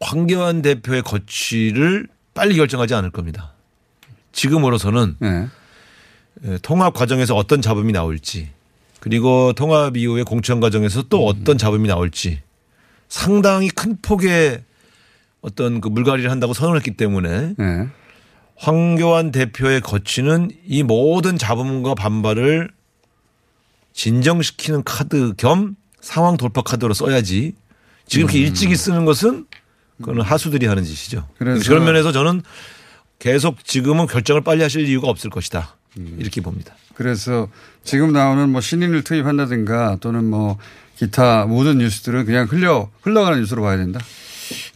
황교안 0.01 0.63
대표의 0.63 1.03
거취를 1.03 2.09
빨리 2.35 2.57
결정하지 2.57 2.95
않을 2.95 3.11
겁니다. 3.11 3.53
지금으로서는 4.33 5.17
네. 5.19 5.49
예, 6.45 6.59
통합 6.63 6.95
과정에서 6.95 7.35
어떤 7.35 7.61
잡음이 7.61 7.93
나올지 7.93 8.51
그리고 9.01 9.53
통합 9.55 9.97
이후에 9.97 10.23
공천 10.23 10.61
과정에서 10.61 11.03
또 11.09 11.27
어떤 11.27 11.59
잡음이 11.59 11.89
나올지 11.89 12.41
상당히 13.09 13.69
큰 13.69 13.97
폭의 14.01 14.63
어떤 15.41 15.81
그 15.81 15.89
물갈이를 15.89 16.31
한다고 16.31 16.53
선언했기 16.53 16.93
때문에 16.93 17.55
네. 17.57 17.89
황교안 18.59 19.31
대표의 19.31 19.81
거취는 19.81 20.51
이 20.67 20.83
모든 20.83 21.39
잡음과 21.39 21.95
반발을 21.95 22.71
진정시키는 23.93 24.85
카드 24.85 25.35
겸 25.37 25.77
상황 26.01 26.37
돌파 26.37 26.63
카드로 26.63 26.95
써야지 26.95 27.55
지금 28.07 28.25
이렇게 28.25 28.39
일찍이 28.41 28.77
쓰는 28.77 29.05
것은 29.05 29.47
그거는 29.99 30.23
하수들이 30.23 30.67
하는 30.67 30.85
짓이죠. 30.85 31.29
그래서- 31.39 31.69
그런 31.69 31.85
면에서 31.85 32.13
저는 32.13 32.43
계속 33.19 33.65
지금은 33.65 34.07
결정을 34.07 34.43
빨리 34.43 34.63
하실 34.63 34.87
이유가 34.89 35.09
없을 35.09 35.31
것이다. 35.31 35.77
이렇게 35.97 36.41
봅니다. 36.41 36.75
그래서 36.95 37.49
지금 37.83 38.13
나오는 38.13 38.49
뭐 38.49 38.61
신인을 38.61 39.03
투입한다든가 39.03 39.97
또는 40.01 40.25
뭐 40.25 40.59
기타 40.97 41.47
모든 41.47 41.79
뉴스들은 41.79 42.25
그냥 42.27 42.47
흘려 42.49 42.89
흘러가는 43.03 43.41
뉴스로 43.41 43.63
봐야 43.63 43.77
된다. 43.77 43.99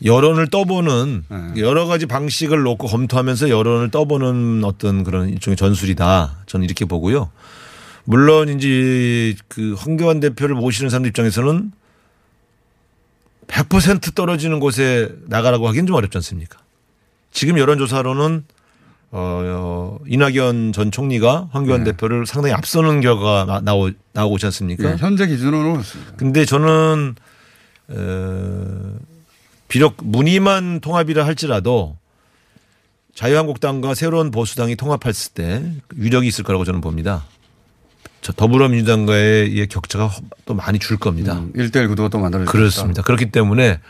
여론을 0.04 0.48
떠보는 0.48 1.24
네. 1.28 1.60
여러 1.60 1.86
가지 1.86 2.06
방식을 2.06 2.62
놓고 2.62 2.86
검토하면서 2.86 3.48
여론을 3.50 3.90
떠보는 3.90 4.62
어떤 4.64 5.04
그런 5.04 5.28
일종의 5.28 5.56
전술이다. 5.56 6.38
저는 6.46 6.64
이렇게 6.64 6.84
보고요. 6.84 7.30
물론 8.04 8.48
이제 8.48 9.34
그 9.48 9.74
황교안 9.78 10.20
대표를 10.20 10.54
모시는 10.56 10.90
사람 10.90 11.06
입장에서는 11.06 11.72
100% 13.46 14.14
떨어지는 14.14 14.60
곳에 14.60 15.10
나가라고 15.26 15.68
하기는 15.68 15.86
좀 15.86 15.96
어렵지 15.96 16.16
않습니까? 16.18 16.58
지금 17.30 17.58
여론조사로는 17.58 18.44
어, 19.14 19.98
이낙연 20.06 20.72
전 20.72 20.90
총리가 20.90 21.48
황교안 21.52 21.84
네. 21.84 21.90
대표를 21.90 22.24
상당히 22.24 22.54
앞서는 22.54 23.02
결과가 23.02 23.44
나- 23.44 23.60
나오, 23.60 23.90
나오고 24.14 24.36
있지 24.36 24.46
않습니까? 24.46 24.90
예, 24.92 24.96
현재 24.96 25.26
기준으로 25.26 25.72
그렇습니다. 25.72 26.12
근데 26.16 26.44
저는 26.46 27.14
어, 27.88 28.94
비록 29.72 29.96
무늬만 30.02 30.80
통합이라 30.80 31.24
할지라도 31.24 31.96
자유한국당과 33.14 33.94
새로운 33.94 34.30
보수당이 34.30 34.76
통합했을 34.76 35.32
때 35.32 35.62
위력이 35.94 36.28
있을 36.28 36.44
거라고 36.44 36.66
저는 36.66 36.82
봅니다. 36.82 37.24
저 38.20 38.34
더불어민주당과의 38.34 39.50
이 39.50 39.66
격차가 39.68 40.10
또 40.44 40.52
많이 40.52 40.78
줄 40.78 40.98
겁니다. 40.98 41.38
음, 41.38 41.54
1대1 41.54 41.88
구도가 41.88 42.10
또 42.10 42.18
만들어질 42.18 42.48
수 42.48 42.52
그렇습니다. 42.52 43.00
그렇기 43.00 43.30
때문에 43.30 43.80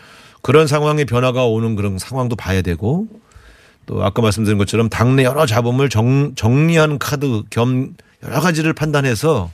그런 0.41 0.69
상황의 0.69 1.05
변화가 1.05 1.47
오는 1.47 1.75
그런 1.75 1.99
상황도 1.99 2.37
봐야 2.37 2.63
되고 2.63 3.09
또 3.87 4.05
아까 4.05 4.23
말씀드린 4.23 4.59
것처럼 4.59 4.89
당내 4.89 5.25
여러 5.25 5.47
잡음을 5.47 5.89
정, 5.89 6.37
정리하는 6.37 7.01
카드 7.01 7.43
겸 7.51 7.97
여러 8.23 8.41
가지를 8.41 8.73
판단해서 8.73 9.51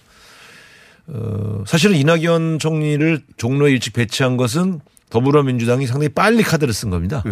어, 1.06 1.64
사실은 1.66 1.96
이낙연 1.96 2.58
총리를 2.58 3.22
종로에 3.38 3.72
일찍 3.72 3.94
배치한 3.94 4.36
것은 4.36 4.82
더불어민주당이 5.10 5.86
상당히 5.86 6.08
빨리 6.08 6.42
카드를 6.42 6.72
쓴 6.74 6.90
겁니다. 6.90 7.22
예. 7.26 7.30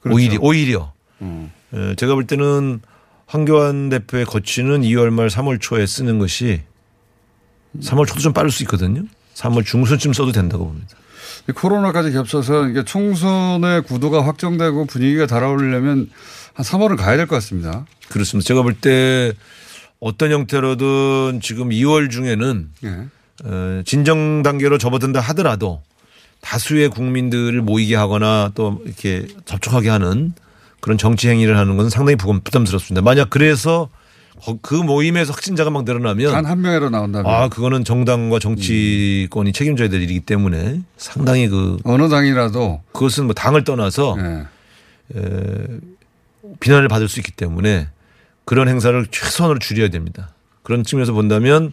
그렇죠. 0.00 0.14
오히려 0.16 0.38
오히려 0.40 0.92
음. 1.22 1.50
에, 1.72 1.94
제가 1.96 2.14
볼 2.14 2.26
때는 2.26 2.80
황교안 3.26 3.88
대표의 3.88 4.24
거취는 4.24 4.82
2월 4.82 5.10
말 5.10 5.28
3월 5.28 5.60
초에 5.60 5.86
쓰는 5.86 6.18
것이 6.18 6.62
3월 7.80 8.06
초도 8.06 8.20
좀 8.20 8.32
빠를 8.32 8.50
수 8.50 8.62
있거든요. 8.64 9.02
3월 9.34 9.64
중순쯤 9.64 10.12
써도 10.12 10.32
된다고 10.32 10.66
봅니다. 10.66 10.96
이 11.48 11.52
코로나까지 11.52 12.12
겹쳐서 12.12 12.68
이게 12.68 12.84
총선의 12.84 13.82
구도가 13.82 14.24
확정되고 14.26 14.86
분위기가 14.86 15.26
달아오르려면 15.26 16.08
한 16.54 16.64
3월은 16.64 16.96
가야 16.96 17.16
될 17.16 17.26
것 17.26 17.36
같습니다. 17.36 17.86
그렇습니다. 18.08 18.46
제가 18.46 18.62
볼 18.62 18.74
때 18.80 19.32
어떤 20.00 20.30
형태로든 20.30 21.40
지금 21.42 21.70
2월 21.70 22.10
중에는 22.10 22.70
예. 22.84 23.06
어, 23.44 23.82
진정 23.84 24.42
단계로 24.42 24.78
접어든다 24.78 25.20
하더라도 25.20 25.82
다수의 26.40 26.90
국민들을 26.90 27.60
모이게 27.62 27.96
하거나 27.96 28.52
또 28.54 28.80
이렇게 28.84 29.26
접촉하게 29.44 29.88
하는 29.88 30.32
그런 30.80 30.98
정치 30.98 31.28
행위를 31.28 31.56
하는 31.58 31.76
것은 31.76 31.90
상당히 31.90 32.16
부담- 32.16 32.40
부담스럽습니다. 32.42 33.02
만약 33.02 33.30
그래서 33.30 33.88
거- 34.40 34.58
그 34.60 34.74
모임에서 34.74 35.32
확진자가 35.32 35.70
막 35.70 35.84
늘어나면 35.84 36.30
단 36.30 36.44
한 36.46 36.60
명이라도 36.60 36.90
나온다면 36.90 37.32
아 37.32 37.48
그거는 37.48 37.84
정당과 37.84 38.38
정치권이 38.38 39.52
책임져야 39.52 39.88
될 39.88 40.02
일이기 40.02 40.20
때문에 40.20 40.82
상당히 40.96 41.48
그 41.48 41.78
어느 41.84 42.08
당이라도 42.08 42.82
그것은 42.92 43.24
뭐 43.24 43.34
당을 43.34 43.64
떠나서 43.64 44.16
예. 44.18 44.42
비난을 46.60 46.88
받을 46.88 47.08
수 47.08 47.18
있기 47.20 47.32
때문에 47.32 47.88
그런 48.44 48.68
행사를 48.68 49.06
최소한으로 49.10 49.58
줄여야 49.58 49.88
됩니다. 49.88 50.30
그런 50.62 50.84
측면에서 50.84 51.12
본다면 51.12 51.72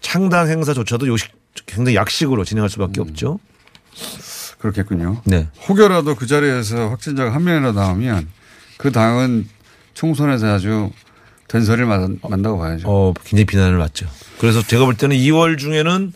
창당 0.00 0.48
행사조차도 0.48 1.06
요식 1.06 1.30
굉장히 1.66 1.94
약식으로 1.96 2.44
진행할 2.44 2.68
수밖에 2.68 3.00
없죠. 3.00 3.38
그렇겠군요. 4.58 5.22
네. 5.24 5.48
혹여라도 5.68 6.14
그 6.14 6.26
자리에서 6.26 6.88
확진자가 6.90 7.34
한 7.34 7.44
명이라도 7.44 7.78
나오면 7.78 8.28
그 8.76 8.92
당은 8.92 9.48
총선에서 9.94 10.46
아주 10.54 10.90
된소리를 11.48 11.86
만, 11.86 12.18
만다고 12.22 12.58
봐야죠. 12.58 12.88
어, 12.88 13.12
굉장히 13.24 13.44
비난을 13.44 13.78
받죠. 13.78 14.06
그래서 14.38 14.62
제가 14.62 14.84
볼 14.84 14.96
때는 14.96 15.16
2월 15.16 15.58
중에는 15.58 16.12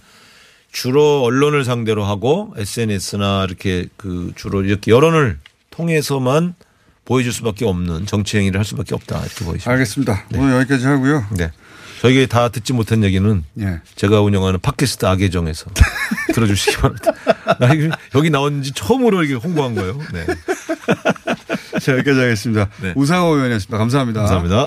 주로 0.73 1.23
언론을 1.23 1.64
상대로 1.64 2.04
하고 2.04 2.54
SNS나 2.56 3.45
이렇게 3.49 3.88
그 3.97 4.33
주로 4.37 4.62
이렇게 4.62 4.90
여론을 4.90 5.38
통해서만 5.71 6.54
보여줄 7.04 7.33
수밖에 7.33 7.64
없는 7.64 8.06
정치 8.06 8.38
행위를 8.38 8.59
할 8.59 8.64
수밖에 8.64 8.95
없다 8.95 9.21
이렇게 9.25 9.45
보이죠. 9.45 9.71
알겠습니다. 9.71 10.25
오늘 10.35 10.54
여기까지 10.56 10.87
하고요. 10.87 11.26
네. 11.37 11.50
저에게 12.00 12.26
다 12.26 12.49
듣지 12.50 12.73
못한 12.73 13.02
얘기는 13.04 13.45
예. 13.61 13.80
제가 13.95 14.21
운영하는 14.21 14.61
팟캐스트 14.61 15.06
악예정에서 15.06 15.71
들어주시기 16.33 16.76
바랍니다. 16.76 17.12
나 17.59 17.68
여기 18.14 18.30
나온 18.30 18.62
지 18.62 18.73
처음으로 18.73 19.23
이게 19.25 19.35
홍보한 19.35 19.75
거예요. 19.75 19.99
네. 20.12 20.26
자, 21.80 21.92
여기까지 21.92 22.21
하겠습니다. 22.21 22.68
네. 22.83 22.92
우상호 22.97 23.35
의원이었습니다. 23.35 23.78
감사합니다. 23.78 24.21
감사합니다. 24.21 24.66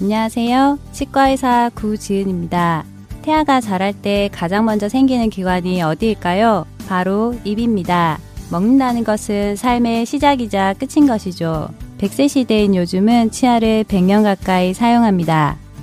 안녕하세요. 0.00 0.78
치과의사 0.92 1.70
구지은입니다. 1.74 2.84
태아가 3.22 3.60
자랄 3.60 3.92
때 3.92 4.28
가장 4.32 4.64
먼저 4.64 4.88
생기는 4.88 5.30
기관이 5.30 5.80
어디일까요? 5.82 6.66
바로 6.88 7.38
입입니다. 7.44 8.18
먹는다는 8.50 9.04
것은 9.04 9.56
삶의 9.56 10.06
시작이자 10.06 10.74
끝인 10.74 11.06
것이죠. 11.06 11.68
100세 11.98 12.28
시대인 12.28 12.74
요즘은 12.74 13.30
치아를 13.30 13.84
100년 13.84 14.24
가까이 14.24 14.74
사용합니다. 14.74 15.56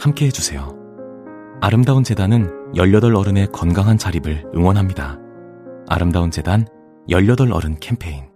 함께 0.00 0.26
해주세요. 0.26 0.76
아름다운 1.60 2.04
재단은 2.04 2.50
18 2.76 3.14
어른의 3.14 3.48
건강한 3.52 3.98
자립을 3.98 4.44
응원합니다. 4.54 5.18
아름다운 5.88 6.30
재단 6.30 6.66
18 7.08 7.52
어른 7.52 7.76
캠페인. 7.80 8.28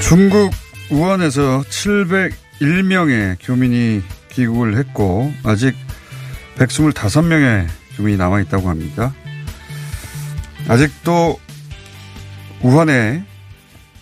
중국 0.00 0.52
우한에서 0.92 1.62
701명의 1.62 3.36
교민이 3.40 4.02
귀국을 4.30 4.76
했고 4.76 5.32
아직 5.42 5.74
125명의 6.58 7.66
교민이 7.96 8.18
남아 8.18 8.42
있다고 8.42 8.68
합니다. 8.68 9.12
아직도 10.66 11.38
우한에 12.62 13.22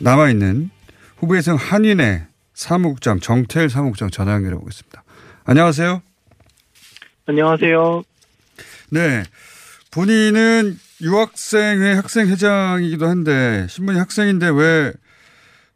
남아 0.00 0.30
있는 0.30 0.70
후베이성 1.16 1.56
한인의 1.56 2.24
사무국장 2.54 3.18
정태일 3.18 3.68
사무국장 3.68 4.10
전화 4.10 4.34
연결해 4.34 4.56
보겠습니다. 4.58 5.02
안녕하세요. 5.44 6.02
안녕하세요. 7.26 8.04
네. 8.92 9.24
본인은 9.92 10.76
유학생회 11.02 11.94
학생회장이기도 11.94 13.06
한데 13.06 13.66
신분이 13.68 13.98
학생인데 13.98 14.50
왜 14.50 14.92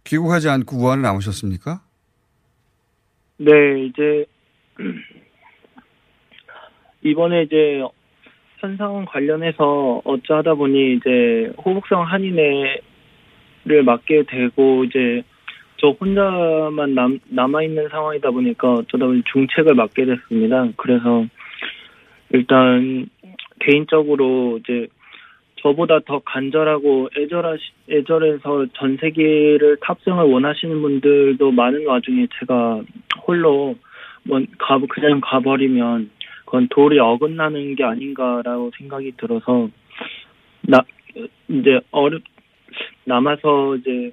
귀국하지 0.05 0.49
않고 0.49 0.77
우한에 0.77 1.03
남으셨습니까? 1.03 1.83
네, 3.39 3.51
이제 3.87 4.25
이번에 7.03 7.43
이제 7.43 7.83
현상 8.67 9.05
관련해서 9.05 10.03
어쩌하다 10.05 10.55
보니 10.55 10.95
이제 10.95 11.53
호북성 11.65 12.03
한인회를 12.03 13.85
맡게 13.85 14.25
되고 14.25 14.85
이제 14.85 15.23
저 15.77 15.91
혼자만 15.91 16.95
남, 16.95 17.21
남아있는 17.29 17.89
상황이다 17.91 18.31
보니까 18.33 18.73
어쩌다 18.73 19.07
보니 19.07 19.23
중책을 19.33 19.75
맡게 19.75 20.05
됐습니다. 20.07 20.67
그래서 20.77 21.27
일단 22.31 23.07
개인적으로 23.61 24.59
이제 24.59 24.89
저보다 25.63 26.01
더 26.01 26.19
간절하고 26.25 27.11
애절하 27.17 27.57
애절해서 27.89 28.67
전 28.73 28.97
세계를 28.97 29.79
탑승을 29.81 30.25
원하시는 30.25 30.83
분들도 30.83 31.53
많은 31.53 31.87
와중에 31.87 32.27
제가 32.41 32.83
홀로 33.27 33.77
뭐 34.25 34.41
가, 34.59 34.81
그냥 34.89 35.21
가버리면 35.23 36.11
그건 36.47 36.69
도리 36.71 36.99
어긋나는 36.99 37.75
게 37.75 37.85
아닌가라고 37.85 38.71
생각이 38.79 39.13
들어서 39.19 39.69
나 40.63 40.81
이제 41.49 41.81
어렵 41.91 42.23
남아서 43.05 43.77
이제 43.77 44.13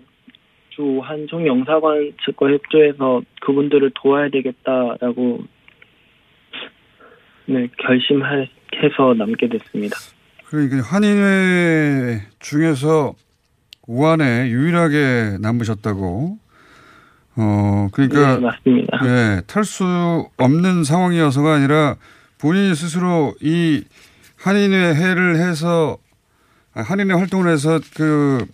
주 0.69 0.99
한중 1.03 1.45
영사관 1.47 2.11
측과 2.25 2.49
협조해서 2.49 3.21
그분들을 3.41 3.91
도와야 3.95 4.29
되겠다라고 4.29 5.43
네 7.45 7.67
결심해서 7.77 9.13
남게 9.15 9.49
됐습니다. 9.49 9.95
그러니까 10.45 10.77
한인회 10.81 12.21
중에서 12.39 13.13
우한에 13.87 14.49
유일하게 14.49 15.37
남으셨다고. 15.41 16.37
어 17.35 17.87
그러니까 17.91 18.35
네, 18.35 18.41
맞습니다. 18.41 18.99
예, 19.05 19.41
탈수 19.47 19.83
없는 20.37 20.83
상황이어서가 20.83 21.55
아니라 21.55 21.95
본인이 22.43 22.75
스스로 22.75 23.33
이 23.41 23.81
한인회 24.37 24.95
회를 24.95 25.37
해서 25.37 25.97
한인회 26.73 27.13
활동을 27.13 27.49
해서 27.49 27.79
그 27.95 28.45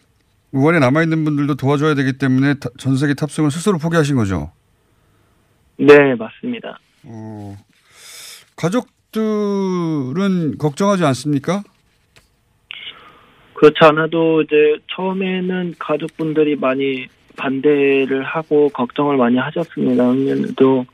우한에 0.52 0.78
남아 0.78 1.02
있는 1.02 1.25
분들도 1.25 1.56
도와줘야 1.56 1.95
되기 1.95 2.13
때문에 2.13 2.54
전 2.78 2.97
세계 2.97 3.15
탑승을 3.15 3.49
스스로 3.49 3.80
포기하신 3.80 4.15
거죠. 4.15 4.52
네, 5.78 6.13
맞습니다. 6.13 6.80
어, 7.06 7.58
가족들은 8.56 10.60
걱정하지 10.60 11.04
않습니까? 11.06 11.63
그렇지 13.56 13.78
않아도 13.82 14.43
이제 14.43 14.56
처음에는 14.95 15.73
가족분들이 15.80 16.58
많이 16.58 17.08
반대를 17.38 18.23
하고 18.23 18.69
걱정을 18.69 19.17
많이 19.17 19.38
하셨습니다. 19.38 20.10
왜냐면도 20.10 20.86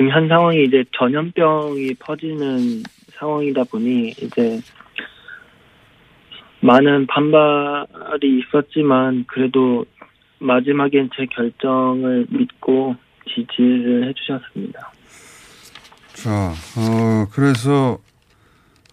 지금 0.00 0.12
현 0.12 0.28
상황이 0.28 0.64
이제 0.64 0.82
전염병이 0.96 1.92
퍼지는 1.98 2.82
상황이다 3.18 3.64
보니 3.64 4.08
이제 4.12 4.58
많은 6.62 7.06
반발이 7.06 8.40
있었지만 8.40 9.26
그래도 9.28 9.84
마지막엔 10.38 11.10
제 11.14 11.26
결정을 11.26 12.26
믿고 12.30 12.96
지지를 13.28 14.08
해주셨습니다. 14.08 14.90
자, 16.14 16.30
어, 16.78 17.26
그래서, 17.34 17.98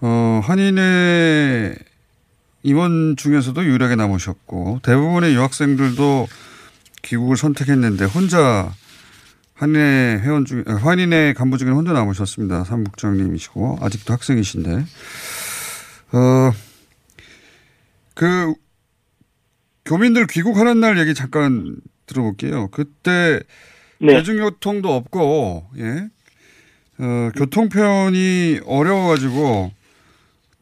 어, 0.02 0.42
한인회 0.44 1.74
임원 2.64 3.16
중에서도 3.16 3.64
유일하게 3.64 3.96
남으셨고 3.96 4.80
대부분의 4.84 5.36
유학생들도 5.36 6.28
귀국을 7.04 7.38
선택했는데 7.38 8.04
혼자 8.04 8.74
한인회 9.58 10.22
회원 10.24 10.46
중 10.46 10.64
한인회 10.66 11.34
간부 11.34 11.58
중에 11.58 11.70
혼자 11.70 11.92
남으셨습니다. 11.94 12.64
삼국장님이시고 12.64 13.80
아직도 13.82 14.14
학생이신데 14.14 14.86
어 16.14 16.52
그 18.18 18.54
교민들 19.86 20.26
귀국하는 20.26 20.80
날 20.80 20.98
얘기 20.98 21.14
잠깐 21.14 21.78
들어볼게요. 22.08 22.68
그때 22.70 23.40
네. 24.00 24.14
대중교통도 24.16 24.92
없고 24.94 25.68
예 25.78 26.10
어, 26.98 27.30
교통편이 27.36 28.62
어려워가지고 28.66 29.72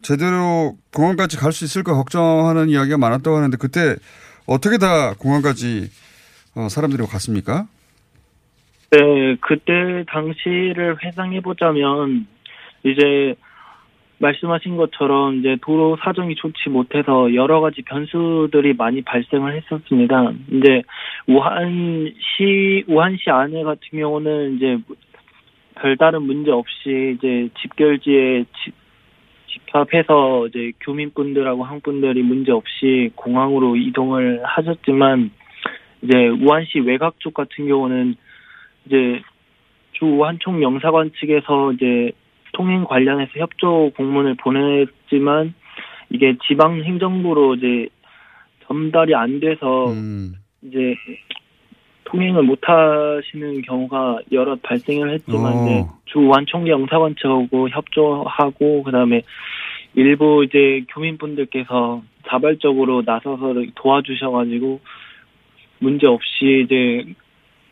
제대로 0.02 0.78
공항까지 0.94 1.38
갈 1.38 1.54
수 1.54 1.64
있을까 1.64 1.94
걱정하는 1.94 2.68
이야기가 2.70 2.98
많았다고 2.98 3.38
하는데 3.38 3.56
그때 3.58 3.96
어떻게 4.46 4.78
다 4.78 5.14
공항까지 5.14 5.90
어, 6.56 6.68
사람들이 6.70 7.08
갔습니까? 7.08 7.68
네, 8.96 9.36
그때 9.42 10.06
당시를 10.08 11.04
회상해 11.04 11.42
보자면 11.42 12.28
이제 12.84 13.36
말씀하신 14.20 14.78
것처럼 14.78 15.40
이제 15.40 15.58
도로 15.62 15.98
사정이 16.02 16.36
좋지 16.36 16.70
못해서 16.70 17.34
여러 17.34 17.60
가지 17.60 17.82
변수들이 17.82 18.74
많이 18.76 19.02
발생을 19.02 19.54
했었습니다. 19.58 20.32
이제 20.50 20.82
우한시 21.28 22.86
우한시 22.88 23.30
안에 23.30 23.64
같은 23.64 24.00
경우는 24.00 24.56
이제 24.56 24.78
별다른 25.76 26.22
문제 26.22 26.52
없이 26.52 27.18
이제 27.18 27.50
집결지에 27.60 28.46
집, 28.64 28.74
집합해서 29.48 30.48
이제 30.48 30.72
교민분들하고 30.80 31.66
항분들이 31.66 32.24
문제 32.24 32.54
없이 32.54 33.12
공항으로 33.16 33.76
이동을 33.76 34.42
하셨지만 34.46 35.32
이제 36.02 36.28
우한시 36.28 36.80
외곽 36.80 37.20
쪽 37.20 37.34
같은 37.34 37.68
경우는 37.68 38.16
이제 38.86 39.22
주 39.94 40.06
우한총 40.06 40.62
영사관 40.62 41.12
측에서 41.20 41.74
이제 41.74 42.12
통행 42.54 42.84
관련해서 42.86 43.32
협조 43.36 43.92
공문을 43.96 44.36
보냈지만 44.36 45.54
이게 46.10 46.38
지방 46.48 46.82
행정부로 46.84 47.56
이제 47.56 47.88
전달이 48.68 49.16
안 49.16 49.40
돼서 49.40 49.94
이제 50.62 50.96
통행을 52.06 52.44
못 52.44 52.60
하시는 52.64 53.62
경우가 53.62 54.20
여러 54.32 54.56
발생을 54.56 55.14
했지만 55.14 55.54
어. 55.54 55.66
이제 55.66 55.86
주 56.06 56.20
우한총 56.20 56.68
영사관 56.68 57.16
측하고 57.16 57.70
협조하고 57.70 58.84
그다음에 58.84 59.22
일부 59.96 60.44
이제 60.46 60.86
교민분들께서 60.90 62.02
자발적으로 62.28 63.04
나서서 63.06 63.54
도와주셔가지고 63.76 64.80
문제 65.80 66.08
없이 66.08 66.64
이제 66.66 67.06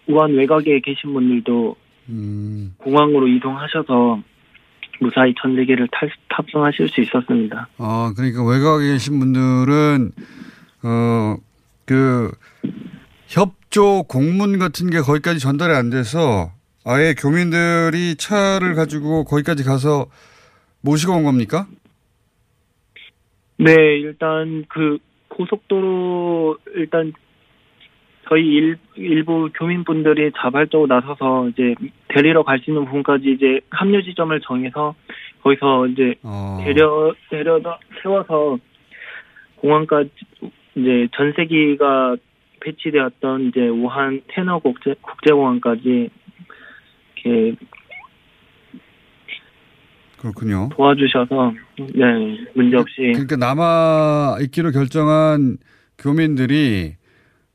우한 0.08 0.34
외곽에 0.34 0.80
계신 0.82 1.14
분들도 1.14 1.76
공항으로 2.78 3.28
이동하셔서 3.28 4.22
무사히 5.00 5.34
전 5.42 5.56
세계를 5.56 5.88
탈, 5.92 6.10
탑승하실 6.30 6.90
수 6.90 7.02
있었습니다. 7.02 7.68
아, 7.78 8.14
그러니까 8.16 8.46
외곽에 8.46 8.94
계신 8.94 9.20
분들은, 9.20 10.12
어, 10.84 11.36
그, 11.86 12.32
협조 13.28 14.04
공문 14.04 14.60
같은 14.60 14.90
게 14.90 15.00
거기까지 15.00 15.40
전달이 15.40 15.74
안 15.74 15.90
돼서 15.90 16.52
아예 16.86 17.16
교민들이 17.18 18.16
차를 18.16 18.76
가지고 18.76 19.24
거기까지 19.24 19.64
가서 19.64 20.08
모시고 20.82 21.14
온 21.14 21.24
겁니까? 21.24 21.68
네, 23.58 23.74
일단 24.00 24.66
그 24.68 24.98
고속도로 25.30 26.58
일단 26.76 27.14
저희 28.34 28.48
일, 28.48 28.78
일부 28.96 29.48
교민분들이 29.54 30.32
자발적으로 30.36 30.88
나서서 30.88 31.50
이제 31.50 31.76
데리러 32.08 32.42
갈 32.42 32.58
수 32.60 32.72
있는 32.72 32.86
부분까지 32.86 33.30
이제 33.30 33.60
합류 33.70 34.02
지점을 34.02 34.40
정해서 34.42 34.96
거기서 35.44 35.88
이제 35.88 36.16
데려 36.64 37.14
데려다 37.30 37.78
세워서 38.02 38.58
공항까지 39.58 40.10
이제 40.76 41.08
전세기가 41.16 42.16
배치되었던 42.62 43.50
이제 43.50 43.68
우한 43.68 44.22
테너 44.30 44.58
국제 44.58 44.96
국제공항까지 45.02 46.10
이렇게 47.26 47.56
그렇군요. 50.18 50.70
도와주셔서 50.74 51.54
네 51.94 52.48
문제 52.56 52.78
없이 52.78 53.12
그러니까 53.14 53.36
남아 53.36 54.38
있기로 54.42 54.72
결정한 54.72 55.58
교민들이 56.00 56.96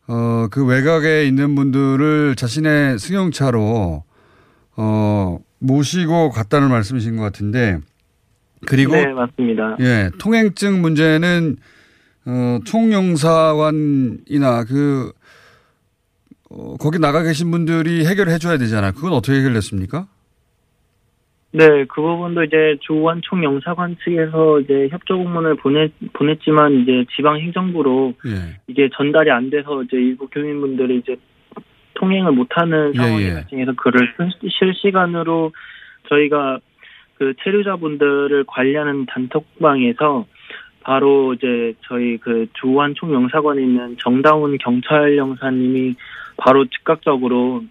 어, 0.08 0.48
그 0.50 0.64
외곽에 0.64 1.26
있는 1.26 1.54
분들을 1.54 2.34
자신의 2.34 2.98
승용차로 2.98 4.02
어, 4.76 5.38
모시고 5.58 6.30
갔다는 6.30 6.70
말씀이신 6.70 7.16
것 7.16 7.22
같은데 7.22 7.78
그리고 8.66 8.96
네 8.96 9.06
맞습니다. 9.12 9.76
예, 9.80 10.10
통행증 10.18 10.80
문제는 10.80 11.56
어, 12.24 12.58
총영사관이나 12.64 14.64
그 14.64 15.12
어, 16.50 16.76
거기 16.78 16.98
나가 16.98 17.22
계신 17.22 17.50
분들이 17.50 18.06
해결해 18.06 18.38
줘야 18.38 18.56
되잖아요. 18.56 18.92
그건 18.92 19.12
어떻게 19.12 19.38
해결됐습니까? 19.38 20.08
네, 21.50 21.84
그 21.86 22.02
부분도 22.02 22.44
이제 22.44 22.76
조원 22.80 23.22
총영사관 23.22 23.96
측에서 24.04 24.60
이제 24.60 24.88
협조 24.90 25.16
공문을 25.16 25.56
보내 25.56 25.88
보냈지만 26.12 26.82
이제 26.82 27.06
지방 27.16 27.38
행정부로 27.38 28.12
예. 28.26 28.60
이게 28.66 28.90
전달이 28.92 29.30
안 29.30 29.48
돼서 29.48 29.82
이제 29.82 29.96
일부 29.96 30.28
교민분들이 30.28 30.98
이제 30.98 31.16
통행을 31.94 32.32
못하는 32.32 32.92
예, 32.94 32.98
상황이 32.98 33.24
예. 33.24 33.32
발생해서 33.34 33.72
그를 33.76 34.12
실- 34.40 34.50
실시간으로 34.50 35.52
저희가 36.10 36.58
그 37.14 37.32
체류자분들을 37.42 38.44
관리하는 38.46 39.06
단톡방에서 39.06 40.26
바로 40.82 41.34
이제 41.34 41.74
저희 41.86 42.18
그 42.18 42.46
조한 42.52 42.94
총영사관에 42.94 43.62
있는 43.62 43.96
정다운 43.98 44.56
경찰 44.58 45.16
영사님이 45.16 45.94
바로 46.36 46.66
즉각적으로 46.66 47.64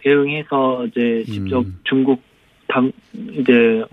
대응해서 0.00 0.86
이제 0.86 1.24
직접 1.26 1.64
중국 1.84 2.22
당 2.68 2.92
이제 3.32 3.84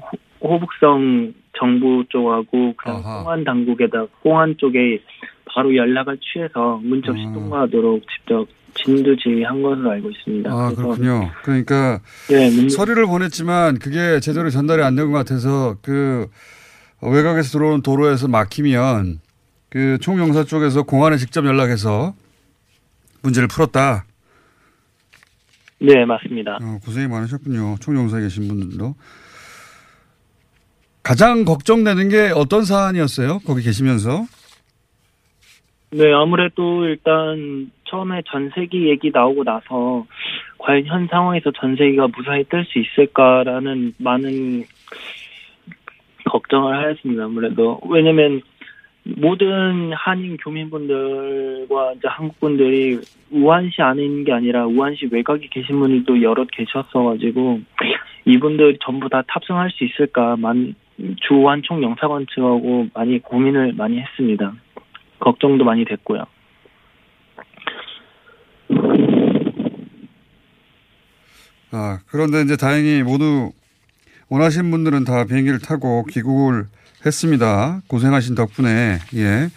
호- 0.42 0.50
호북성 0.50 1.34
정부 1.58 2.04
쪽하고 2.10 2.74
그다음 2.76 3.02
공안 3.04 3.44
당국에다 3.44 4.06
공안 4.22 4.56
쪽에 4.58 5.02
바로 5.46 5.76
연락을 5.76 6.18
취해서 6.20 6.80
문자 6.84 7.12
없이 7.12 7.24
통과하도록 7.34 8.02
직접 8.10 8.48
진두 8.76 9.16
지휘한 9.18 9.62
것으로 9.62 9.92
알고 9.92 10.10
있습니다. 10.10 10.52
아, 10.52 10.72
그렇군요. 10.76 11.30
그러니까 11.44 12.00
네, 12.28 12.50
문- 12.50 12.70
서류를 12.70 13.06
보냈지만 13.06 13.78
그게 13.78 14.20
제대로 14.20 14.50
전달이 14.50 14.82
안 14.82 14.96
된 14.96 15.12
것 15.12 15.18
같아서 15.20 15.76
그 15.84 16.28
외곽에서 17.02 17.52
들어오는 17.58 17.82
도로에서 17.84 18.28
막히면 18.28 19.20
그 19.70 19.98
총영사 20.02 20.44
쪽에서 20.46 20.84
공안에 20.84 21.18
직접 21.18 21.46
연락해서 21.46 22.16
문제를 23.22 23.48
풀었다. 23.48 24.06
네, 25.84 26.06
맞습니다. 26.06 26.60
어, 26.62 26.80
고생이 26.86 27.08
많으셨군요. 27.08 27.76
총영사에 27.82 28.22
계신 28.22 28.48
분들도. 28.48 28.96
가장 31.04 31.44
걱정되는 31.44 32.08
게 32.08 32.32
어떤 32.34 32.64
사안이었어요? 32.64 33.40
거기 33.46 33.62
계시면서? 33.64 34.26
네, 35.92 36.12
아무래도 36.14 36.86
일단 36.86 37.70
처음에 37.90 38.22
전세기 38.32 38.90
얘기 38.90 39.12
나오고 39.14 39.44
나서 39.44 40.06
과연 40.60 40.86
현 40.86 41.08
상황에서 41.12 41.52
전세기가 41.52 42.08
무사히 42.16 42.46
뜰 42.46 42.64
수 42.66 42.80
있을까라는 42.80 43.94
많은 43.98 44.64
걱정을 46.26 46.78
하였습니다. 46.78 47.26
아무래도 47.26 47.82
왜냐면 47.90 48.42
모든 49.04 49.92
한인 49.94 50.38
교민분들과 50.38 51.94
이제 51.94 52.08
한국분들이 52.08 53.00
우한시 53.32 53.82
안에 53.82 54.04
있는 54.04 54.24
게 54.24 54.32
아니라 54.32 54.66
우한시 54.66 55.10
외곽에 55.12 55.48
계신 55.52 55.80
분들도 55.80 56.22
여럿 56.22 56.48
계셨어가지고 56.52 57.62
이분들 58.26 58.78
전부 58.84 59.10
다 59.10 59.22
탑승할 59.28 59.70
수 59.72 59.84
있을까 59.84 60.38
만 60.38 60.76
주한 61.28 61.62
총 61.64 61.84
영사관 61.84 62.26
측하고 62.34 62.88
많이 62.94 63.20
고민을 63.20 63.74
많이 63.74 64.00
했습니다. 64.00 64.54
걱정도 65.20 65.66
많이 65.66 65.84
됐고요. 65.84 66.24
아, 71.72 72.00
그런데 72.08 72.42
이제 72.42 72.56
다행히 72.56 73.02
모두 73.02 73.52
원하신 74.30 74.70
분들은 74.72 75.04
다 75.04 75.26
비행기를 75.26 75.60
타고 75.60 76.06
귀국을 76.06 76.68
했습니다. 77.06 77.82
고생하신 77.88 78.36
덕분에, 78.36 79.00
예. 79.16 79.50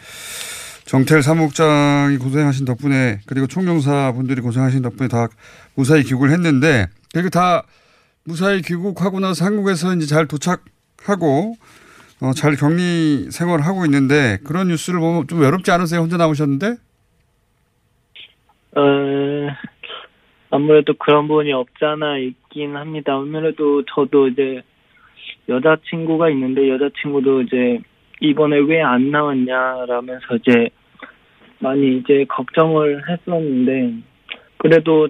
정태일 0.85 1.23
사무국장이 1.23 2.17
고생하신 2.19 2.65
덕분에, 2.65 3.21
그리고 3.27 3.47
총영사 3.47 4.13
분들이 4.13 4.41
고생하신 4.41 4.83
덕분에 4.83 5.09
다 5.09 5.29
무사히 5.75 6.03
귀국을 6.03 6.31
했는데, 6.31 6.87
그리고 7.13 7.29
다 7.31 7.65
무사히 8.25 8.63
귀국하고 8.63 9.21
나서 9.21 9.45
한국에서 9.45 9.95
이제 9.95 10.07
잘 10.07 10.27
도착하고, 10.27 11.57
어, 12.21 12.33
잘 12.33 12.57
격리 12.57 13.31
생활하고 13.31 13.85
있는데 13.85 14.39
그런 14.43 14.69
뉴스를 14.69 15.01
보면 15.01 15.27
좀 15.29 15.41
외롭지 15.41 15.71
않으세요? 15.71 16.01
혼자 16.01 16.17
남으셨는데? 16.17 16.77
어, 18.77 18.81
아무래도 20.51 20.95
그런 20.95 21.29
부분이 21.29 21.53
없잖아 21.53 22.19
있긴 22.19 22.77
합니다. 22.77 23.15
아무래도 23.15 23.85
저도 23.95 24.29
이제 24.29 24.63
여자친구가 25.49 26.31
있는데 26.31 26.69
여자친구도 26.69 27.43
이제 27.43 27.81
이번에 28.21 28.59
왜 28.59 28.81
안 28.81 29.11
나왔냐라면서 29.11 30.37
이제 30.37 30.71
많이 31.59 31.99
이제 31.99 32.25
걱정을 32.29 33.09
했었는데 33.09 33.95
그래도 34.59 35.09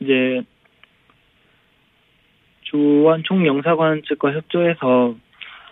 이제 0.00 0.42
주한 2.62 3.22
총영사관 3.22 4.02
측과 4.04 4.32
협조해서 4.32 5.14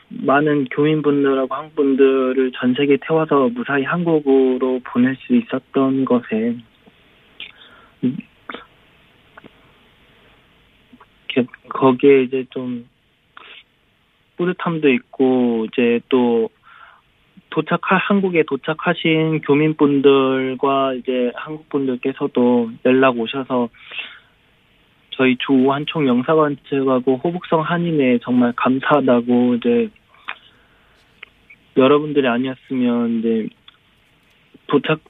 많은 0.08 0.66
교민분들하고 0.66 1.54
한국분들을 1.54 2.52
전 2.54 2.74
세계에 2.74 2.98
태워서 3.00 3.48
무사히 3.48 3.82
한국으로 3.82 4.80
보낼 4.84 5.16
수 5.16 5.34
있었던 5.34 6.04
것에 6.04 6.56
거기에 11.70 12.24
이제 12.24 12.44
좀 12.50 12.86
뿌듯함도 14.42 14.88
있고 14.88 15.66
이제 15.66 16.00
또 16.08 16.50
도착할 17.50 17.98
한국에 17.98 18.42
도착하신 18.44 19.42
교민분들과 19.42 20.94
이제 20.94 21.30
한국 21.34 21.68
분들께서도 21.68 22.70
연락 22.86 23.18
오셔서 23.18 23.68
저희 25.10 25.36
주 25.36 25.52
우한총 25.52 26.08
영사관 26.08 26.56
측하고 26.68 27.18
호북성 27.18 27.60
한인에 27.60 28.18
정말 28.22 28.52
감사하다고 28.56 29.54
이제 29.56 29.88
여러분들이 31.76 32.26
아니었으면 32.26 33.18
이제 33.18 33.48
도착 34.66 35.00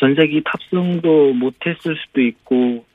전세기 0.00 0.42
탑승도 0.44 1.34
못했을 1.34 1.96
수도 1.96 2.22
있고 2.22 2.85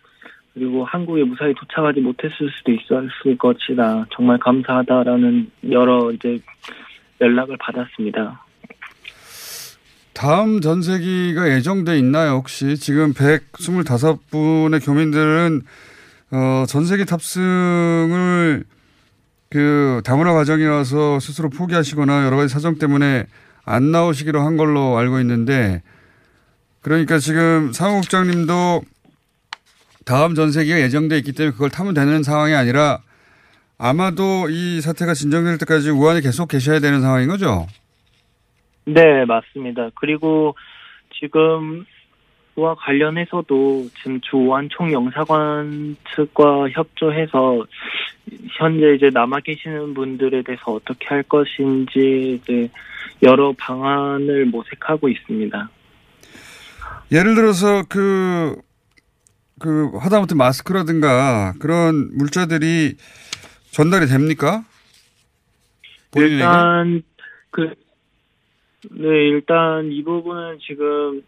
그리고 0.54 0.84
한국에 0.84 1.24
무사히 1.24 1.54
도착하지 1.54 2.02
못했을 2.02 2.50
수도 2.58 2.72
있었을 2.72 3.38
것이다. 3.38 4.06
정말 4.14 4.38
감사하다라는 4.40 5.50
여러 5.72 6.12
이제 6.12 6.40
연락을 7.22 7.58
받았습니다. 7.58 8.46
다음 10.14 10.60
전세기가 10.60 11.50
예정돼 11.52 11.98
있나요, 11.98 12.32
혹시? 12.34 12.78
지금 12.78 13.14
125분의 13.14 14.86
교민들은, 14.86 15.62
어, 16.32 16.66
전세기 16.68 17.06
탑승을 17.06 18.64
그 19.50 20.02
다문화 20.06 20.34
과정이라서 20.34 21.20
스스로 21.20 21.50
포기하시거나 21.50 22.26
여러 22.26 22.38
가지 22.38 22.54
사정 22.54 22.78
때문에 22.78 23.26
안 23.66 23.92
나오시기로 23.92 24.42
한 24.42 24.58
걸로 24.58 24.98
알고 24.98 25.20
있는데, 25.22 25.82
그러니까 26.82 27.18
지금 27.20 27.72
사무국장님도 27.72 28.82
다음 30.06 30.36
전세기가 30.36 30.80
예정돼 30.80 31.18
있기 31.20 31.34
때문에 31.34 31.54
그걸 31.54 31.70
타면 31.70 31.94
되는 31.94 32.24
상황이 32.24 32.54
아니라 32.54 33.00
아마도 33.78 34.50
이 34.50 34.82
사태가 34.82 35.14
진정될 35.14 35.58
때까지 35.60 35.90
우한에 35.90 36.22
계속 36.22 36.48
계셔야 36.48 36.80
되는 36.80 37.02
상황인 37.02 37.28
거죠? 37.28 37.68
네, 38.86 39.26
맞습니다. 39.26 39.90
그리고 39.96 40.56
지금과 41.20 42.76
관련해서도 42.78 43.88
지금 43.98 44.20
주한 44.22 44.70
총영사관 44.70 45.96
측과 46.16 46.70
협조해서 46.70 47.66
현재 48.58 48.94
이제 48.96 49.10
남아 49.12 49.40
계시는 49.42 49.94
분들에 49.94 50.44
대해서 50.44 50.74
어떻게 50.74 51.08
할 51.08 51.24
것인지 51.24 52.40
이제 52.42 52.70
여러 53.24 53.54
방안을 53.58 54.46
모색하고 54.46 55.10
있습니다. 55.10 55.70
예를 57.12 57.36
들어서 57.36 57.84
그, 57.88 58.56
그, 59.62 59.92
하다못해 59.98 60.36
마스크라든가 60.36 61.54
그런 61.60 62.10
물자들이 62.18 62.96
전달이 63.72 64.08
됩니까? 64.08 64.64
본인에게? 66.12 66.36
일단 66.36 67.04
그 67.52 67.74
네, 68.90 69.08
일단 69.30 69.92
이 69.92 70.04
부분은 70.04 70.58
지금 70.62 71.22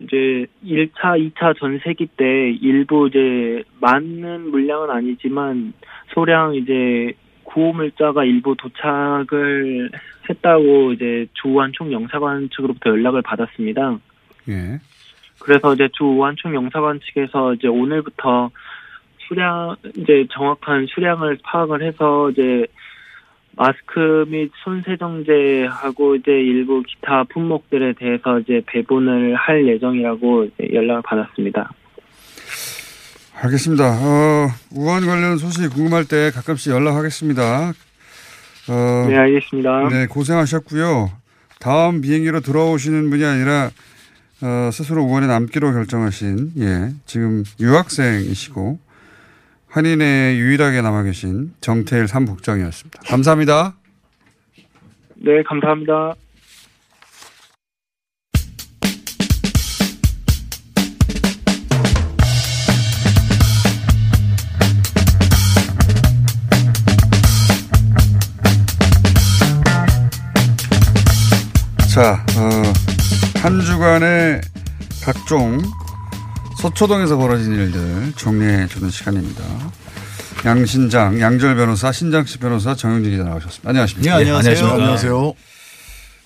이제 0.00 0.46
1차, 0.64 1.32
2차 1.32 1.58
전세기 1.58 2.08
때 2.16 2.50
일부 2.60 3.08
이제 3.08 3.64
많은 3.80 4.50
물량은 4.50 4.90
아니지만 4.90 5.72
소량 6.12 6.54
이제 6.54 7.14
구호 7.44 7.72
물자가 7.72 8.24
일부 8.24 8.54
도착을 8.56 9.90
했다고 10.28 10.92
이제 10.92 11.26
주한총 11.34 11.92
영사관 11.92 12.50
측으로부터 12.50 12.90
연락을 12.90 13.22
받았습니다. 13.22 13.98
예. 14.48 14.80
그래서 15.44 15.74
이제 15.74 15.88
주한총 15.92 16.54
영사관 16.54 17.00
측에서 17.00 17.52
이제 17.54 17.68
오늘부터 17.68 18.50
수량 19.28 19.76
이제 19.94 20.26
정확한 20.32 20.86
수량을 20.88 21.38
파악을 21.42 21.82
해서 21.82 22.30
이제 22.30 22.66
마스크 23.56 24.24
및 24.28 24.50
손 24.64 24.82
세정제하고 24.82 26.16
이제 26.16 26.32
일부 26.32 26.82
기타 26.82 27.24
품목들에 27.24 27.92
대해서 27.92 28.40
이제 28.40 28.62
배분을 28.66 29.34
할 29.36 29.68
예정이라고 29.68 30.48
연락을 30.72 31.02
받았습니다. 31.02 31.70
알겠습니다. 33.34 33.84
어, 33.84 34.48
우한 34.74 35.04
관련 35.04 35.36
소식 35.36 35.68
궁금할 35.74 36.06
때 36.06 36.30
가끔씩 36.30 36.72
연락하겠습니다. 36.72 37.72
어, 38.70 39.06
네, 39.08 39.16
알겠습니다. 39.16 39.88
네, 39.90 40.06
고생하셨고요. 40.06 41.10
다음 41.60 42.00
비행기로 42.00 42.40
돌아오시는 42.40 43.10
분이 43.10 43.24
아니라 43.24 43.70
어, 44.44 44.70
스스로 44.70 45.02
우한에 45.04 45.26
남기로 45.26 45.72
결정하신 45.72 46.52
예, 46.58 46.90
지금 47.06 47.44
유학생이시고 47.58 48.78
한인에 49.68 50.36
유일하게 50.36 50.82
남아 50.82 51.04
계신 51.04 51.54
정태일 51.62 52.06
삼국장이었습니다. 52.08 53.00
감사합니다. 53.06 53.74
네, 55.16 55.42
감사합니다. 55.44 56.14
자, 71.94 72.26
어, 72.36 72.83
한 73.44 73.60
주간의 73.60 74.40
각종 75.04 75.60
서초동에서 76.62 77.18
벌어진 77.18 77.52
일들 77.52 78.14
정리해 78.16 78.66
주는 78.68 78.88
시간입니다. 78.88 79.44
양신장, 80.46 81.20
양절 81.20 81.54
변호사, 81.54 81.92
신장식 81.92 82.40
변호사, 82.40 82.74
정영진 82.74 83.10
기자 83.10 83.24
나오셨습니다. 83.24 83.68
안녕하십니까? 83.68 84.16
네, 84.16 84.22
안녕하세요. 84.22 84.66
안녕하세요. 84.66 85.34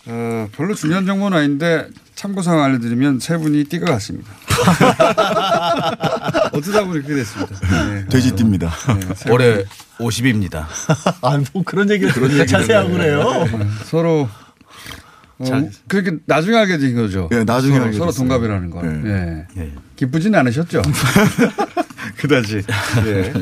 어, 0.07 0.49
별로 0.53 0.77
중요한 0.77 1.07
정보는 1.07 1.39
아닌데 1.39 1.89
참고사항 2.15 2.63
알려드리면 2.63 3.19
세 3.19 3.37
분이 3.37 3.65
띠가 3.65 3.87
같습니다. 3.87 4.31
어쩌다 6.55 6.85
보니 6.85 7.03
그렇게 7.03 7.17
됐습니다. 7.17 7.59
네. 7.89 8.07
돼지띠입니다. 8.11 8.71
세 9.17 9.29
올해 9.33 9.65
50입니다. 9.99 10.67
아, 11.23 11.43
뭐 11.53 11.65
그런 11.65 11.91
얘기를 11.91 12.13
그런 12.13 12.31
얘기를 12.31 12.47
자세하고 12.47 12.91
네. 12.91 12.97
그래요. 12.97 13.45
네. 13.59 13.67
서로 13.87 14.29
어, 15.39 15.71
그렇게 15.87 16.17
나중에 16.27 16.57
알게 16.57 16.79
된 16.79 16.97
거죠. 16.97 17.29
네, 17.31 17.45
나중에 17.45 17.75
서로, 17.75 17.85
알게 17.85 17.99
서로 17.99 18.11
됐어요. 18.11 18.29
동갑이라는 18.29 18.71
걸. 18.71 19.03
네. 19.03 19.47
예. 19.57 19.73
기쁘진 19.97 20.35
않으셨죠? 20.35 20.83
그다지. 22.19 22.63
예. 23.07 23.33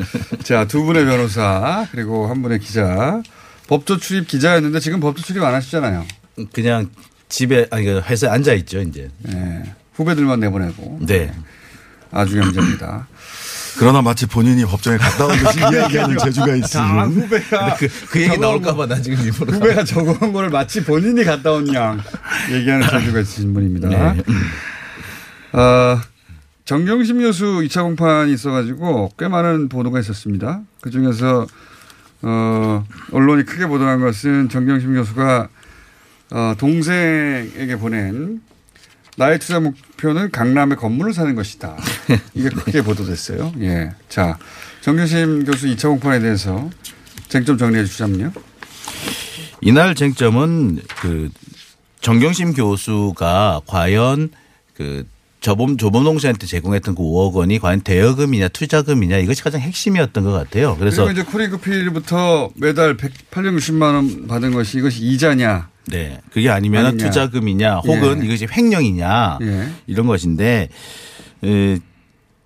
자, 0.43 0.65
두 0.65 0.83
분의 0.83 1.05
변호사 1.05 1.87
그리고 1.91 2.27
한 2.27 2.41
분의 2.41 2.59
기자. 2.59 3.21
법조 3.67 3.97
출입 3.97 4.27
기자였는데 4.27 4.79
지금 4.79 4.99
법조 4.99 5.23
출입 5.23 5.43
안 5.43 5.53
하시잖아요. 5.55 6.05
그냥 6.53 6.89
집에 7.29 7.67
아니 7.71 7.85
그 7.85 8.01
회사에 8.05 8.29
앉아 8.29 8.53
있죠 8.53 8.79
이제. 8.81 9.09
예. 9.29 9.63
후배들만 9.95 10.39
내보내고. 10.39 10.99
네. 11.01 11.33
아주 12.11 12.39
경제입니다. 12.39 13.07
그러나 13.79 14.01
마치 14.01 14.25
본인이 14.25 14.65
법정에 14.65 14.97
갔다 14.97 15.25
온 15.25 15.31
듯이 15.37 15.59
이야기하는 15.71 16.17
재주가 16.17 16.51
아, 16.51 16.55
있으신. 16.55 16.79
후배가 16.81 17.75
그, 17.75 17.87
그 18.09 18.21
얘기 18.21 18.37
나올까봐 18.37 18.87
나 18.87 18.99
지금 19.01 19.19
일부러. 19.23 19.53
후배가 19.53 19.83
적어온 19.83 20.33
거를 20.33 20.49
마치 20.49 20.83
본인이 20.83 21.23
갔다 21.23 21.51
온 21.51 21.67
양 21.73 21.99
얘기하는 22.51 22.87
재주가 22.89 23.19
있으신 23.19 23.53
분입니다. 23.53 23.89
네. 23.89 24.23
어, 25.53 25.99
정경심 26.65 27.19
교수 27.21 27.45
2차 27.63 27.83
공판이 27.83 28.33
있어가지고 28.33 29.11
꽤 29.17 29.27
많은 29.27 29.69
보도가 29.69 29.99
있었습니다. 29.99 30.61
그 30.81 30.89
중에서 30.89 31.45
어, 32.23 32.85
언론이 33.11 33.43
크게 33.45 33.67
보도한 33.67 33.99
것은 34.01 34.49
정경심 34.49 34.95
교수가 34.95 35.47
어, 36.31 36.53
동생에게 36.57 37.77
보낸 37.77 38.41
나의 39.17 39.39
투자 39.39 39.59
목표는 39.59 40.29
강남에 40.29 40.75
건물을 40.75 41.11
사는 41.11 41.33
것이다. 41.33 41.75
이게 42.35 42.49
크게 42.53 42.83
보도됐어요. 42.83 43.51
예. 43.61 43.91
자, 44.09 44.37
정경심 44.81 45.43
교수 45.43 45.65
2차 45.65 45.89
공판에 45.89 46.19
대해서 46.19 46.69
쟁점 47.27 47.57
정리해 47.57 47.83
주자면요. 47.83 48.31
이날 49.61 49.95
쟁점은 49.95 50.81
그 51.01 51.29
정경심 52.01 52.53
교수가 52.53 53.61
과연 53.65 54.29
그 54.75 55.03
저범 55.47 55.77
조범동 55.77 56.19
씨한테 56.19 56.45
제공했던 56.45 56.93
그 56.93 57.01
5억 57.01 57.31
원이 57.31 57.59
과연 57.59 57.79
대여금이냐 57.79 58.49
투자금이냐 58.49 59.15
이것이 59.19 59.41
가장 59.43 59.61
핵심이었던 59.61 60.25
것 60.25 60.33
같아요. 60.33 60.75
그래서 60.77 61.05
그리고 61.05 61.21
이제 61.21 61.31
코리커피로부터 61.31 62.49
매달 62.55 62.97
100, 62.97 63.31
860만 63.31 63.81
원 63.93 64.27
받은 64.27 64.51
것이 64.51 64.79
이것이 64.79 65.05
이자냐? 65.05 65.69
네. 65.85 66.19
그게 66.33 66.49
아니면. 66.49 66.97
투자금이냐 66.97 67.77
혹은 67.77 68.21
예. 68.21 68.25
이것이 68.25 68.45
횡령이냐 68.51 69.37
예. 69.41 69.69
이런 69.87 70.05
것인데 70.07 70.67
에, 71.45 71.77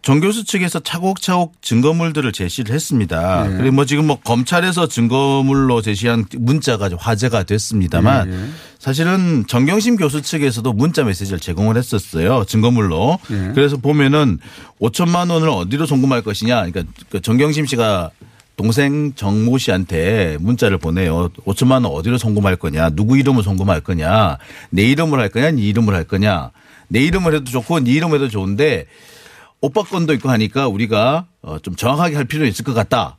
정 0.01 0.19
교수 0.19 0.43
측에서 0.43 0.79
차곡차곡 0.79 1.61
증거물들을 1.61 2.31
제시를 2.31 2.73
했습니다. 2.73 3.45
예. 3.45 3.57
그리고 3.57 3.75
뭐 3.75 3.85
지금 3.85 4.07
뭐 4.07 4.17
검찰에서 4.17 4.87
증거물로 4.87 5.81
제시한 5.81 6.25
문자가 6.37 6.89
좀 6.89 6.97
화제가 6.99 7.43
됐습니다만 7.43 8.31
예, 8.31 8.33
예. 8.33 8.45
사실은 8.79 9.45
정경심 9.47 9.97
교수 9.97 10.23
측에서도 10.23 10.73
문자 10.73 11.03
메시지를 11.03 11.39
제공을 11.39 11.77
했었어요. 11.77 12.45
증거물로. 12.45 13.19
예. 13.29 13.51
그래서 13.53 13.77
보면은 13.77 14.39
5천만 14.79 15.29
원을 15.29 15.49
어디로 15.49 15.85
송금할 15.85 16.23
것이냐. 16.23 16.65
그러니까 16.65 16.83
그 17.09 17.21
정경심 17.21 17.67
씨가 17.67 18.09
동생 18.57 19.13
정모 19.13 19.59
씨한테 19.59 20.37
문자를 20.39 20.79
보내요. 20.79 21.29
5천만 21.45 21.85
원 21.85 21.85
어디로 21.85 22.17
송금할 22.17 22.55
거냐. 22.55 22.89
누구 22.91 23.17
이름을 23.17 23.43
송금할 23.43 23.81
거냐. 23.81 24.37
내 24.71 24.83
이름을 24.83 25.19
할 25.19 25.29
거냐. 25.29 25.51
네 25.51 25.61
이름을 25.61 25.93
할 25.93 26.05
거냐. 26.05 26.49
내 26.87 27.01
이름을 27.01 27.35
해도 27.35 27.45
좋고 27.45 27.81
네 27.81 27.91
이름을 27.91 28.15
해도 28.15 28.29
좋은데 28.29 28.85
오빠 29.61 29.83
건도 29.83 30.13
있고 30.15 30.29
하니까 30.29 30.67
우리가 30.67 31.27
어, 31.41 31.59
좀 31.59 31.75
정확하게 31.75 32.15
할 32.15 32.25
필요는 32.25 32.49
있을 32.51 32.65
것 32.65 32.73
같다. 32.73 33.17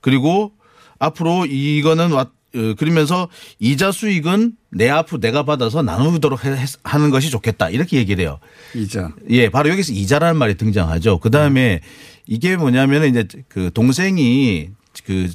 그리고 0.00 0.52
앞으로 0.98 1.46
이거는 1.46 2.12
와- 2.12 2.30
어, 2.54 2.74
그러면서 2.78 3.28
이자 3.58 3.92
수익은 3.92 4.52
내 4.70 4.88
앞으로 4.88 5.20
내가 5.20 5.44
받아서 5.44 5.82
나누도록 5.82 6.44
해- 6.46 6.56
하는 6.84 7.10
것이 7.10 7.28
좋겠다. 7.30 7.68
이렇게 7.70 7.98
얘기를 7.98 8.22
해요. 8.24 8.38
이자. 8.74 9.12
예, 9.30 9.50
바로 9.50 9.68
여기서 9.70 9.92
이자라는 9.92 10.38
말이 10.38 10.54
등장하죠. 10.56 11.18
그 11.18 11.30
다음에 11.30 11.80
이게 12.26 12.56
뭐냐면 12.56 13.04
이제 13.04 13.26
그 13.48 13.70
동생이 13.74 14.70
그, 15.04 15.30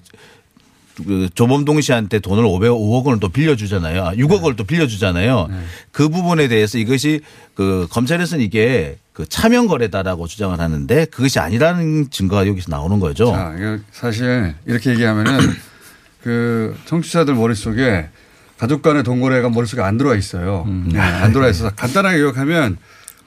그 1.06 1.30
조범동 1.34 1.82
씨한테 1.82 2.20
돈을 2.20 2.44
500, 2.46 2.72
5억 2.72 3.06
원을 3.06 3.20
또 3.20 3.30
빌려주잖아요. 3.30 4.04
아, 4.04 4.14
6억 4.14 4.42
원을 4.42 4.56
또 4.56 4.64
빌려주잖아요. 4.64 5.50
그 5.92 6.10
부분에 6.10 6.48
대해서 6.48 6.78
이것이 6.78 7.22
그 7.56 7.88
검찰에서는 7.92 8.44
이게 8.44 8.98
그 9.14 9.28
차명 9.28 9.68
거래다라고 9.68 10.28
주장을 10.28 10.58
하는데 10.60 11.06
그것이 11.06 11.40
아니라는 11.40 12.10
증거가 12.10 12.48
여기서 12.48 12.72
나오는 12.72 13.00
거죠. 13.00 13.32
자, 13.32 13.54
사실 13.92 14.56
이렇게 14.66 14.92
얘기하면은 14.92 15.40
그 16.24 16.78
청취자들 16.86 17.34
머릿속에 17.34 18.10
가족 18.58 18.82
간의 18.82 19.04
동거래가 19.04 19.50
머릿속에 19.50 19.82
안 19.82 19.98
들어와 19.98 20.16
있어요. 20.16 20.68
네, 20.86 21.00
안 21.00 21.34
들어와 21.34 21.50
있어서 21.50 21.72
간단하게 21.76 22.20
요약하면 22.20 22.78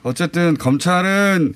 어쨌든 0.04 0.56
검찰은 0.56 1.54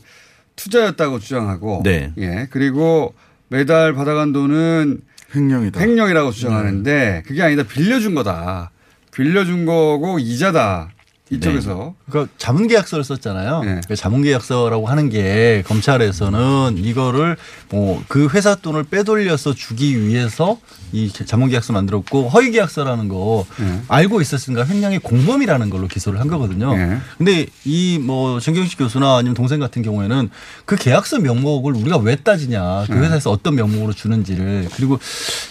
투자였다고 0.57 1.21
주장하고 1.21 1.83
네. 1.85 2.13
예. 2.19 2.49
그리고 2.51 3.15
매달 3.49 3.93
받아간 3.95 4.33
돈은 4.33 5.01
횡령이다. 5.35 5.81
횡령이라고 5.81 6.31
주장하는데 6.31 7.25
그게 7.27 7.43
아니다 7.43 7.63
빌려준 7.63 8.15
거다. 8.15 8.71
빌려준 9.13 9.67
거고 9.67 10.19
이자다. 10.19 10.91
이쪽에서 11.31 11.95
그러니까 12.09 12.33
자문계약서를 12.39 13.05
썼잖아요. 13.05 13.63
네. 13.65 13.81
그 13.87 13.95
자문계약서라고 13.95 14.87
하는 14.87 15.09
게 15.11 15.63
검찰에서는 15.67 16.77
이거를 16.79 17.37
뭐 17.71 18.03
그 18.09 18.29
회사 18.29 18.55
돈을 18.55 18.85
빼돌려서 18.85 19.55
주기 19.55 20.07
위해서 20.07 20.59
이 20.93 21.11
자문계약서 21.13 21.73
만들었고 21.73 22.29
허위계약서라는 22.31 23.09
거 23.09 23.45
네. 23.59 23.83
알고 23.89 24.21
있었으니까 24.21 24.67
횡령의 24.67 25.01
공범이라는 25.01 25.69
걸로 25.71 25.87
기소를 25.89 26.21
한 26.21 26.29
거거든요. 26.29 26.75
네. 26.75 26.99
근데 27.19 27.47
이 27.65 27.99
뭐 27.99 28.41
정경식 28.41 28.79
교수나 28.79 29.17
아니면 29.17 29.35
동생 29.35 29.61
같은 29.61 29.83
경우에는 29.83 30.31
그 30.65 30.77
계약서 30.77 31.19
명목을 31.19 31.75
우리가 31.75 31.99
왜 31.99 32.17
따지냐 32.17 32.85
그 32.87 32.93
네. 32.93 33.01
회사에서 33.01 33.31
어떤 33.31 33.55
명목으로 33.57 33.93
주는지를 33.93 34.69
그리고 34.75 34.99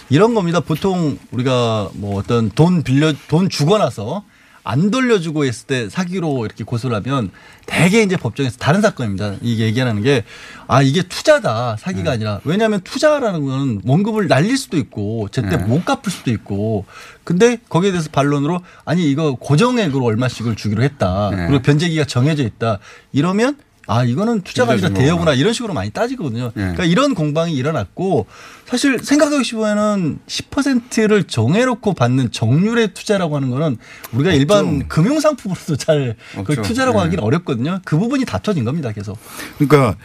이런 0.08 0.34
겁니다. 0.34 0.60
보통 0.60 1.18
우리가 1.30 1.90
뭐 1.94 2.18
어떤 2.18 2.50
돈 2.50 2.82
빌려 2.82 3.12
돈 3.28 3.48
주고 3.48 3.78
나서 3.78 4.24
안 4.68 4.90
돌려주고 4.90 5.46
했을 5.46 5.66
때 5.66 5.88
사기로 5.88 6.44
이렇게 6.44 6.62
고소를 6.62 6.94
하면 6.96 7.30
대개 7.64 8.02
이제 8.02 8.18
법정에서 8.18 8.58
다른 8.58 8.82
사건입니다. 8.82 9.36
이게 9.40 9.64
얘기하는 9.64 10.02
게 10.02 10.24
아 10.70 10.82
이게 10.82 11.02
투자다 11.02 11.76
사기가 11.78 12.12
아니라 12.12 12.40
왜냐하면 12.44 12.82
투자라는 12.82 13.44
거는 13.44 13.80
원금을 13.86 14.28
날릴 14.28 14.58
수도 14.58 14.76
있고 14.76 15.28
제때 15.32 15.56
네. 15.56 15.56
못 15.56 15.82
갚을 15.86 16.10
수도 16.10 16.30
있고 16.30 16.84
근데 17.24 17.56
거기에 17.70 17.90
대해서 17.90 18.10
반론으로 18.12 18.60
아니 18.84 19.10
이거 19.10 19.34
고정액으로 19.36 20.04
얼마씩을 20.04 20.56
주기로 20.56 20.82
했다 20.82 21.30
네. 21.30 21.46
그리고 21.46 21.62
변제기가 21.62 22.04
정해져 22.04 22.42
있다 22.42 22.80
이러면 23.12 23.56
아 23.88 24.04
이거는 24.04 24.42
투자가 24.42 24.72
아니라 24.72 24.88
빌려준 24.88 25.02
대여구나. 25.02 25.32
이런 25.32 25.54
식으로 25.54 25.72
많이 25.72 25.90
따지거든요. 25.90 26.44
네. 26.54 26.62
그러니까 26.62 26.84
이런 26.84 27.14
공방이 27.14 27.54
일어났고 27.54 28.26
사실 28.66 28.98
생각해 28.98 29.42
보면은 29.50 30.18
10%를 30.26 31.24
정해놓고 31.24 31.94
받는 31.94 32.30
정률의 32.30 32.92
투자라고 32.92 33.34
하는 33.34 33.48
거는 33.48 33.78
우리가 34.12 34.32
일반 34.34 34.86
금융 34.88 35.20
상품으로도 35.20 35.76
잘 35.76 36.16
그걸 36.36 36.58
없죠. 36.58 36.68
투자라고 36.68 36.98
네. 36.98 37.04
하기는 37.04 37.24
어렵거든요. 37.24 37.80
그 37.86 37.98
부분이 37.98 38.26
다퉈진 38.26 38.64
겁니다. 38.64 38.92
계속. 38.92 39.18
그러니까 39.56 39.96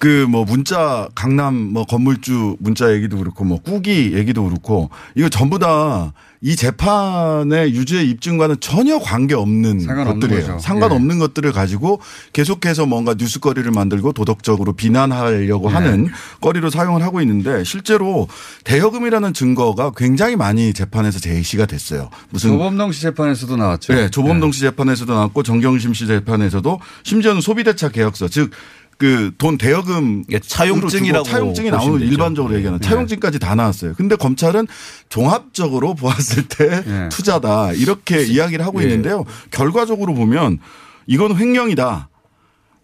그 0.00 0.26
뭐 0.26 0.44
문자 0.44 1.08
강남 1.14 1.54
뭐 1.54 1.84
건물주 1.84 2.56
문자 2.58 2.92
얘기도 2.92 3.18
그렇고 3.18 3.44
뭐 3.44 3.60
꾸기 3.60 4.14
얘기도 4.14 4.44
그렇고 4.44 4.90
이거 5.14 5.28
전부 5.28 5.58
다 5.58 6.12
이 6.42 6.56
재판의 6.56 7.74
유죄 7.74 8.02
입증과는 8.02 8.56
전혀 8.60 8.98
관계 8.98 9.34
없는 9.34 9.86
것들이에요. 9.86 10.40
거죠. 10.40 10.54
예. 10.54 10.58
상관없는 10.58 11.18
것들을 11.18 11.52
가지고 11.52 12.00
계속해서 12.32 12.86
뭔가 12.86 13.14
뉴스거리를 13.14 13.70
만들고 13.70 14.14
도덕적으로 14.14 14.72
비난하려고 14.72 15.68
예. 15.68 15.74
하는 15.74 16.08
거리로 16.40 16.70
사용을 16.70 17.02
하고 17.02 17.20
있는데 17.20 17.62
실제로 17.64 18.26
대여금이라는 18.64 19.34
증거가 19.34 19.92
굉장히 19.94 20.36
많이 20.36 20.72
재판에서 20.72 21.18
제시가 21.18 21.66
됐어요. 21.66 22.08
무슨 22.30 22.52
조범동 22.52 22.92
씨 22.92 23.02
재판에서도 23.02 23.58
나왔죠. 23.58 23.92
네, 23.92 24.08
조범동 24.08 24.52
씨 24.52 24.60
재판에서도 24.60 25.12
나왔고 25.12 25.42
정경심 25.42 25.92
씨 25.92 26.06
재판에서도 26.06 26.80
심지어는 27.02 27.42
소비대차 27.42 27.90
계약서 27.90 28.28
즉 28.28 28.50
그 29.00 29.32
돈 29.38 29.56
대여금 29.56 30.24
차용증이라고 30.42 31.24
차용증이 31.24 31.70
나오는. 31.70 32.06
일반적으로 32.06 32.54
얘기하는 32.54 32.78
네. 32.80 32.86
차용증까지 32.86 33.38
다 33.38 33.54
나왔어요. 33.54 33.94
근데 33.94 34.14
검찰은 34.14 34.66
종합적으로 35.08 35.94
보았을 35.96 36.46
때 36.48 36.82
네. 36.84 37.08
투자다 37.08 37.72
이렇게 37.72 38.22
이야기를 38.22 38.64
하고 38.64 38.82
예. 38.82 38.84
있는데요. 38.84 39.24
결과적으로 39.50 40.12
보면 40.12 40.58
이건 41.06 41.34
횡령이다. 41.34 42.10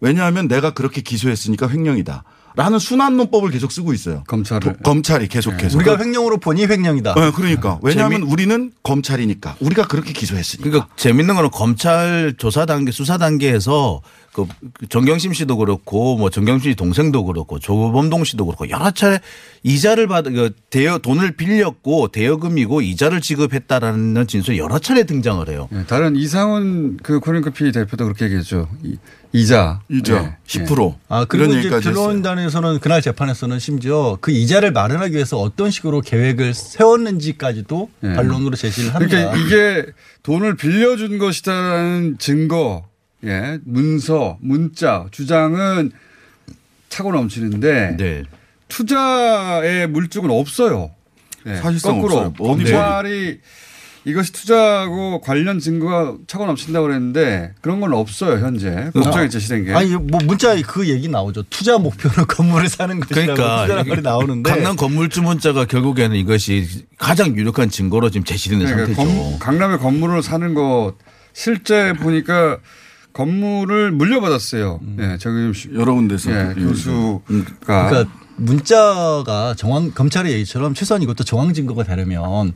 왜냐하면 0.00 0.48
내가 0.48 0.72
그렇게 0.72 1.02
기소했으니까 1.02 1.68
횡령이다. 1.68 2.24
라는 2.56 2.78
순환 2.78 3.16
논법을 3.18 3.50
계속 3.50 3.70
쓰고 3.70 3.92
있어요. 3.92 4.24
검찰을. 4.26 4.76
검찰이 4.82 5.28
계속해서. 5.28 5.76
우리가 5.76 5.98
횡령으로 5.98 6.38
보니 6.38 6.64
횡령이다. 6.66 7.14
네, 7.14 7.30
그러니까. 7.32 7.78
왜냐하면 7.82 8.20
재미- 8.22 8.32
우리는 8.32 8.72
검찰이니까. 8.82 9.56
우리가 9.60 9.86
그렇게 9.86 10.12
기소했으니까. 10.14 10.70
그러니까 10.70 10.88
재밌는 10.96 11.34
거는 11.34 11.50
검찰 11.50 12.34
조사 12.38 12.64
단계 12.64 12.92
수사 12.92 13.18
단계에서 13.18 14.00
그 14.32 14.46
정경심 14.88 15.32
씨도 15.34 15.56
그렇고 15.58 16.16
뭐 16.16 16.28
정경심 16.30 16.72
씨 16.72 16.76
동생도 16.76 17.24
그렇고 17.24 17.58
조범동 17.58 18.24
씨도 18.24 18.44
그렇고 18.46 18.68
여러 18.70 18.90
차례 18.90 19.18
이자를 19.62 20.08
받그 20.08 20.50
대여 20.70 20.98
돈을 20.98 21.36
빌렸고 21.36 22.08
대여금이고 22.08 22.80
이자를 22.82 23.20
지급했다라는 23.22 24.26
진술이 24.26 24.58
여러 24.58 24.78
차례 24.78 25.04
등장을 25.04 25.46
해요. 25.48 25.68
네, 25.70 25.84
다른 25.86 26.16
이상훈 26.16 26.98
그 27.02 27.20
코리커피 27.20 27.72
대표도 27.72 28.04
그렇게 28.04 28.26
얘기했죠. 28.26 28.68
이, 29.36 29.42
이자. 29.42 29.80
이자 29.88 30.22
네. 30.22 30.36
10%. 30.46 30.94
아 31.08 31.24
그리고 31.26 31.52
이제. 31.54 31.68
변호인단에서는 31.68 32.80
그날 32.80 33.02
재판에서는 33.02 33.58
심지어 33.58 34.16
그 34.20 34.30
이자를 34.30 34.72
마련하기 34.72 35.14
위해서 35.14 35.38
어떤 35.38 35.70
식으로 35.70 36.00
계획을 36.00 36.54
세웠는지까지도 36.54 37.90
네. 38.00 38.14
반론으로 38.14 38.56
제시를 38.56 38.94
합니다. 38.94 39.30
그러니까 39.30 39.36
이게 39.36 39.86
돈을 40.22 40.56
빌려준 40.56 41.18
것이다라는 41.18 42.16
증거, 42.18 42.84
예, 43.24 43.58
문서, 43.64 44.38
문자, 44.40 45.06
주장은 45.10 45.92
차고 46.88 47.12
넘치는데 47.12 47.96
네. 47.98 48.22
투자의 48.68 49.86
물증은 49.88 50.30
없어요. 50.30 50.90
예, 51.46 51.56
사실상 51.56 52.00
거꾸로 52.00 52.16
없어요. 52.18 52.32
검찰이 52.32 53.40
이것이 54.06 54.32
투자하고 54.32 55.20
관련 55.20 55.58
증거가 55.58 56.14
차고 56.28 56.46
넘친다고 56.46 56.86
그랬는데 56.86 57.54
그런 57.60 57.80
건 57.80 57.92
없어요 57.92 58.38
현재 58.38 58.90
법정에 58.94 59.28
제시된 59.28 59.64
게. 59.64 59.74
아니 59.74 59.90
뭐 59.96 60.20
문자에 60.24 60.62
그 60.62 60.88
얘기 60.88 61.08
나오죠. 61.08 61.42
투자 61.50 61.76
목표는 61.76 62.24
건물을 62.28 62.68
사는 62.68 63.00
것이라고 63.00 63.34
그러니까 63.34 63.62
투자라는 63.62 63.88
말이 63.88 64.02
나오는데 64.02 64.48
강남 64.50 64.76
건물주 64.76 65.22
문자가 65.22 65.64
결국에는 65.64 66.16
이것이 66.16 66.86
가장 66.98 67.34
유력한 67.36 67.68
증거로 67.68 68.10
지금 68.10 68.24
제시되는 68.24 68.64
그러니까 68.64 68.94
상태죠. 68.94 69.20
건- 69.22 69.38
강남에 69.40 69.76
건물을 69.78 70.22
사는 70.22 70.54
것 70.54 70.94
실제 71.32 71.92
보니까 71.94 72.58
건물을 73.12 73.90
물려받았어요. 73.90 74.80
예, 75.00 75.16
저기 75.18 75.50
여러 75.74 75.94
군데서 75.94 76.30
예, 76.30 76.50
예, 76.50 76.54
교수가 76.62 77.20
그러니까 77.64 78.04
문자가 78.36 79.54
정황 79.56 79.90
검찰의 79.90 80.32
얘기처럼 80.34 80.74
최소한 80.74 81.02
이것도 81.02 81.24
정황 81.24 81.52
증거가 81.54 81.82
되려면 81.82 82.52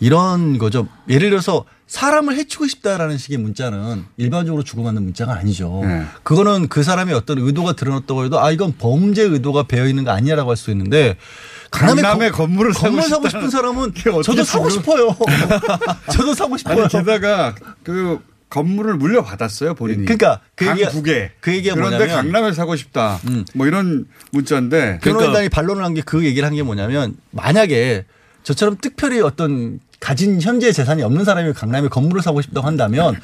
이런 0.00 0.58
거죠. 0.58 0.86
예를 1.08 1.30
들어서 1.30 1.64
사람을 1.86 2.36
해치고 2.36 2.66
싶다라는 2.66 3.16
식의 3.16 3.38
문자는 3.38 4.04
일반적으로 4.16 4.62
주고받는 4.64 5.02
문자가 5.04 5.34
아니죠. 5.34 5.82
네. 5.84 6.04
그거는 6.24 6.68
그 6.68 6.82
사람의 6.82 7.14
어떤 7.14 7.38
의도가 7.38 7.74
드러났다고 7.74 8.24
해도 8.24 8.40
아 8.40 8.50
이건 8.50 8.74
범죄 8.76 9.22
의도가 9.22 9.64
배어 9.64 9.86
있는 9.86 10.04
거 10.04 10.10
아니냐라고 10.10 10.50
할 10.50 10.56
수 10.56 10.70
있는데 10.72 11.16
강남에 11.70 12.02
강남에 12.02 12.30
거- 12.30 12.38
건물을 12.38 12.72
사고 12.74 12.86
건물 12.86 13.02
사고 13.04 13.28
싶다는 13.28 13.48
싶은 13.48 13.50
사람은 13.50 13.94
저도 14.24 14.42
사고 14.44 14.68
싶어요. 14.68 15.16
저도 16.12 16.34
사고 16.34 16.56
싶어요. 16.56 16.80
아니 16.82 16.88
게다가 16.88 17.54
그 17.84 18.18
건물을 18.50 18.94
물려받았어요 18.96 19.74
본인이. 19.74 20.04
그러니까 20.04 20.40
그 20.56 20.66
얘기가- 20.66 20.84
강북에. 20.90 21.32
그 21.40 21.52
얘기가 21.54 21.74
그런데 21.74 21.98
뭐냐면- 21.98 22.10
음. 22.26 22.32
강남에 22.32 22.52
사고 22.52 22.74
싶다. 22.76 23.20
뭐 23.54 23.66
이런 23.66 24.06
문자인데. 24.32 24.98
변호인단이 25.02 25.48
반론을 25.50 25.84
한 25.84 25.94
게 25.94 26.02
그 26.02 26.24
얘기를 26.24 26.46
한 26.46 26.54
게 26.54 26.62
뭐냐면 26.64 27.16
만약에 27.30 28.06
저처럼 28.44 28.76
특별히 28.80 29.20
어떤 29.20 29.80
가진 30.06 30.40
현재 30.40 30.70
재산이 30.70 31.02
없는 31.02 31.24
사람이 31.24 31.52
강남에 31.52 31.88
건물을 31.88 32.22
사고 32.22 32.40
싶다고 32.40 32.64
한다면 32.64 33.16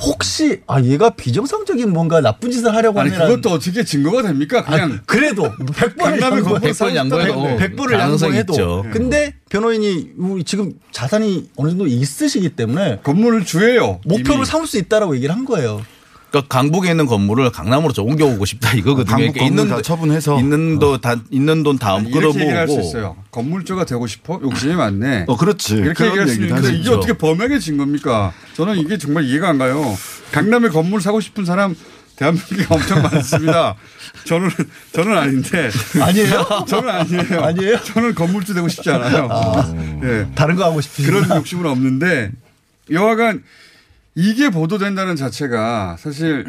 혹시 0.00 0.62
아 0.66 0.80
얘가 0.80 1.10
비정상적인 1.10 1.92
뭔가 1.92 2.22
나쁜 2.22 2.50
짓을 2.50 2.74
하려고 2.74 2.98
아니 2.98 3.10
하는 3.10 3.36
그것도 3.36 3.54
어떻게 3.54 3.84
증거가 3.84 4.22
됩니까? 4.22 4.64
그냥 4.64 5.00
그래도 5.04 5.42
100번을 5.42 5.98
강남에 5.98 6.40
건물 6.40 6.54
양보해 6.54 6.72
사고 6.72 6.96
양보해도 6.96 7.32
싶다는데. 7.34 7.66
100번을 7.66 7.90
가능성이 7.90 8.36
양보해도 8.38 8.52
있죠. 8.54 8.86
근데 8.90 9.34
변호인이 9.50 10.12
지금 10.46 10.72
자산이 10.92 11.50
어느 11.56 11.68
정도 11.68 11.86
있으시기 11.86 12.48
때문에 12.56 13.00
건물을 13.02 13.44
주예요. 13.44 14.00
목표를 14.06 14.36
이미. 14.36 14.46
삼을 14.46 14.66
수 14.66 14.78
있다라고 14.78 15.14
얘기를 15.16 15.34
한 15.34 15.44
거예요. 15.44 15.82
그러니까 16.30 16.48
강북에 16.48 16.90
있는 16.90 17.06
건물을 17.06 17.50
강남으로 17.50 17.92
좀 17.92 18.08
옮겨오고 18.08 18.44
싶다 18.44 18.72
이거거든요. 18.74 19.16
강북 19.16 19.34
그러니까 19.34 19.44
건물 19.56 19.68
다 19.68 19.82
처분해서. 19.82 20.38
있는 20.38 20.78
돈다 20.78 21.16
있는 21.30 21.62
돈다 21.62 21.98
이렇게 21.98 22.40
얘기를 22.40 22.56
할수 22.56 22.80
있어요. 22.80 23.16
건물주가 23.32 23.84
되고 23.84 24.06
싶어? 24.06 24.40
욕심이 24.42 24.74
많네. 24.74 25.24
어, 25.28 25.36
그렇지. 25.36 25.74
이렇게 25.74 26.06
얘기할 26.06 26.28
수 26.28 26.40
있는데 26.40 26.72
이게. 26.74 26.90
어떻게 26.90 27.12
범행의 27.14 27.60
증거입니까? 27.60 28.32
저는 28.54 28.78
이게 28.78 28.96
정말 28.96 29.24
이해가 29.24 29.48
안 29.48 29.58
가요. 29.58 29.82
강남에 30.30 30.68
건물 30.68 31.00
사고 31.00 31.20
싶은 31.20 31.44
사람 31.44 31.74
대한민국에 32.14 32.64
엄청 32.70 33.02
많습니다. 33.02 33.74
저는 34.26 34.50
저는 34.92 35.18
아닌데 35.18 35.70
아니에요? 36.00 36.46
저는 36.68 36.88
아니에요. 36.90 37.40
아니에요? 37.42 37.80
저는 37.82 38.14
건물주 38.14 38.54
되고 38.54 38.68
싶지 38.68 38.88
않아요. 38.90 39.28
예. 40.04 40.26
다른 40.36 40.54
거 40.54 40.64
하고 40.64 40.80
싶으시 40.80 41.08
그런 41.10 41.28
욕심은 41.28 41.66
없는데 41.66 42.30
여하간 42.92 43.42
이게 44.14 44.50
보도된다는 44.50 45.16
자체가 45.16 45.96
사실 45.98 46.44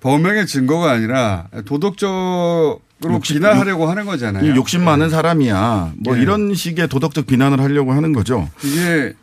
범행의 0.00 0.46
증거가 0.46 0.90
아니라 0.92 1.46
도덕적으로 1.64 2.80
욕심- 3.04 3.36
비난하려고 3.36 3.88
하는 3.88 4.04
거잖아요. 4.04 4.54
욕심 4.56 4.84
많은 4.84 5.10
사람이야. 5.10 5.92
뭐 5.98 6.16
예. 6.16 6.22
이런 6.22 6.54
식의 6.54 6.88
도덕적 6.88 7.26
비난을 7.26 7.60
하려고 7.60 7.92
하는 7.92 8.12
거죠. 8.12 8.48
이게 8.62 9.14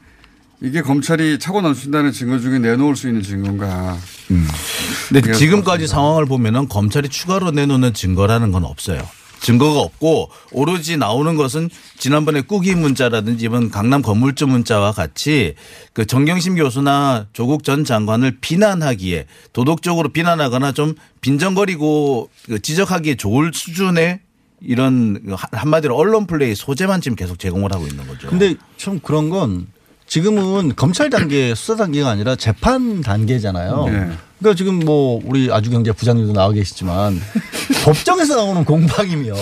이게 0.61 0.81
검찰이 0.81 1.39
차고 1.39 1.61
넘친다는 1.61 2.11
증거 2.13 2.39
중에 2.39 2.57
내놓을 2.59 2.95
수 2.95 3.07
있는 3.09 3.21
증거인가? 3.21 3.97
근데 4.27 5.21
그래서 5.21 5.37
지금까지 5.37 5.87
상황을 5.87 6.25
보면은 6.25 6.69
검찰이 6.69 7.09
추가로 7.09 7.51
내놓는 7.51 7.93
증거라는 7.93 8.51
건 8.51 8.63
없어요. 8.63 9.01
증거가 9.43 9.81
없고 9.81 10.29
오로지 10.51 10.97
나오는 10.97 11.35
것은 11.35 11.69
지난번에 11.99 12.41
꾸기 12.41 12.73
문자라든지 12.75 13.45
이번 13.45 13.69
강남 13.69 14.01
건물주 14.01 14.47
문자와 14.47 14.93
같이 14.93 15.55
그 15.91 16.05
정경심 16.05 16.55
교수나 16.55 17.27
조국 17.33 17.63
전 17.63 17.83
장관을 17.83 18.37
비난하기에 18.39 19.27
도덕적으로 19.51 20.09
비난하거나 20.09 20.71
좀 20.71 20.95
빈정거리고 21.21 22.29
그 22.45 22.61
지적하기에 22.61 23.15
좋을 23.15 23.51
수준의 23.53 24.21
이런 24.61 25.21
한마디로 25.51 25.95
언론 25.95 26.25
플레이 26.25 26.55
소재만 26.55 27.01
지금 27.01 27.17
계속 27.17 27.37
제공을 27.37 27.73
하고 27.73 27.85
있는 27.85 28.07
거죠. 28.07 28.29
근데 28.29 28.55
좀 28.77 28.99
그런 28.99 29.29
건 29.29 29.67
지금은 30.07 30.75
검찰 30.77 31.09
단계 31.09 31.53
수사 31.53 31.75
단계가 31.75 32.09
아니라 32.09 32.37
재판 32.37 33.01
단계잖아요. 33.01 33.85
네. 33.89 34.11
그러니까 34.43 34.55
지금 34.57 34.79
뭐 34.79 35.21
우리 35.25 35.49
아주경제 35.51 35.93
부장님도 35.93 36.33
나와 36.33 36.51
계시지만 36.51 37.17
법정에서 37.85 38.35
나오는 38.35 38.65
공방이면 38.65 39.35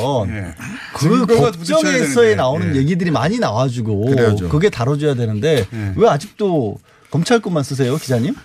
그 0.94 1.10
부딪혀야 1.26 1.52
법정에서의 1.52 2.06
되는데. 2.14 2.36
나오는 2.36 2.76
예. 2.76 2.80
얘기들이 2.80 3.10
많이 3.10 3.40
나와주고 3.40 4.06
그래야죠. 4.06 4.50
그게 4.50 4.70
다뤄줘야 4.70 5.16
되는데 5.16 5.66
예. 5.74 5.94
왜 5.96 6.08
아직도 6.08 6.78
검찰 7.10 7.40
것만 7.40 7.64
쓰세요, 7.64 7.98
기자님? 7.98 8.36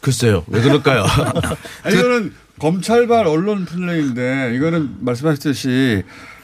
글쎄요. 0.00 0.44
왜 0.48 0.62
그럴까요? 0.62 1.04
아니, 1.84 1.94
이거는 1.94 2.32
검찰발 2.58 3.26
언론 3.26 3.66
플레이인데 3.66 4.54
이거는 4.56 4.96
말씀하셨듯이 5.00 6.02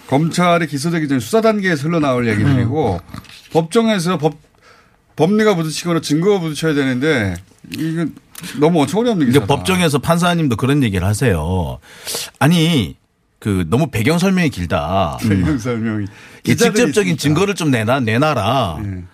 검찰이 0.09 0.67
기소되기 0.67 1.09
전에 1.09 1.21
수사 1.21 1.41
단계에서 1.41 1.89
흘러나올 1.89 2.29
얘기들이고 2.29 3.01
법정에서 3.53 4.19
법 4.19 4.35
법리가 5.17 5.57
부딪히거나 5.57 6.01
증거가 6.03 6.39
부딪혀야 6.41 6.75
되는데 6.75 7.35
이건 7.79 8.15
너무 8.61 8.83
어처구니 8.83 9.11
없는 9.11 9.27
기사다. 9.29 9.47
법정에서 9.47 9.99
판사님도 9.99 10.57
그런 10.57 10.83
얘기를 10.83 11.07
하세요. 11.07 11.79
아니 12.39 12.97
그 13.39 13.67
너무 13.69 13.89
배경 13.91 14.19
설명이 14.19 14.51
길다. 14.51 15.19
배경 15.21 15.59
설명이 15.59 16.07
직접적인. 16.45 17.17
증거를 17.17 17.55
좀 17.55 17.71
내놔 17.71 18.01
내놔라. 18.01 18.79
예. 18.85 19.05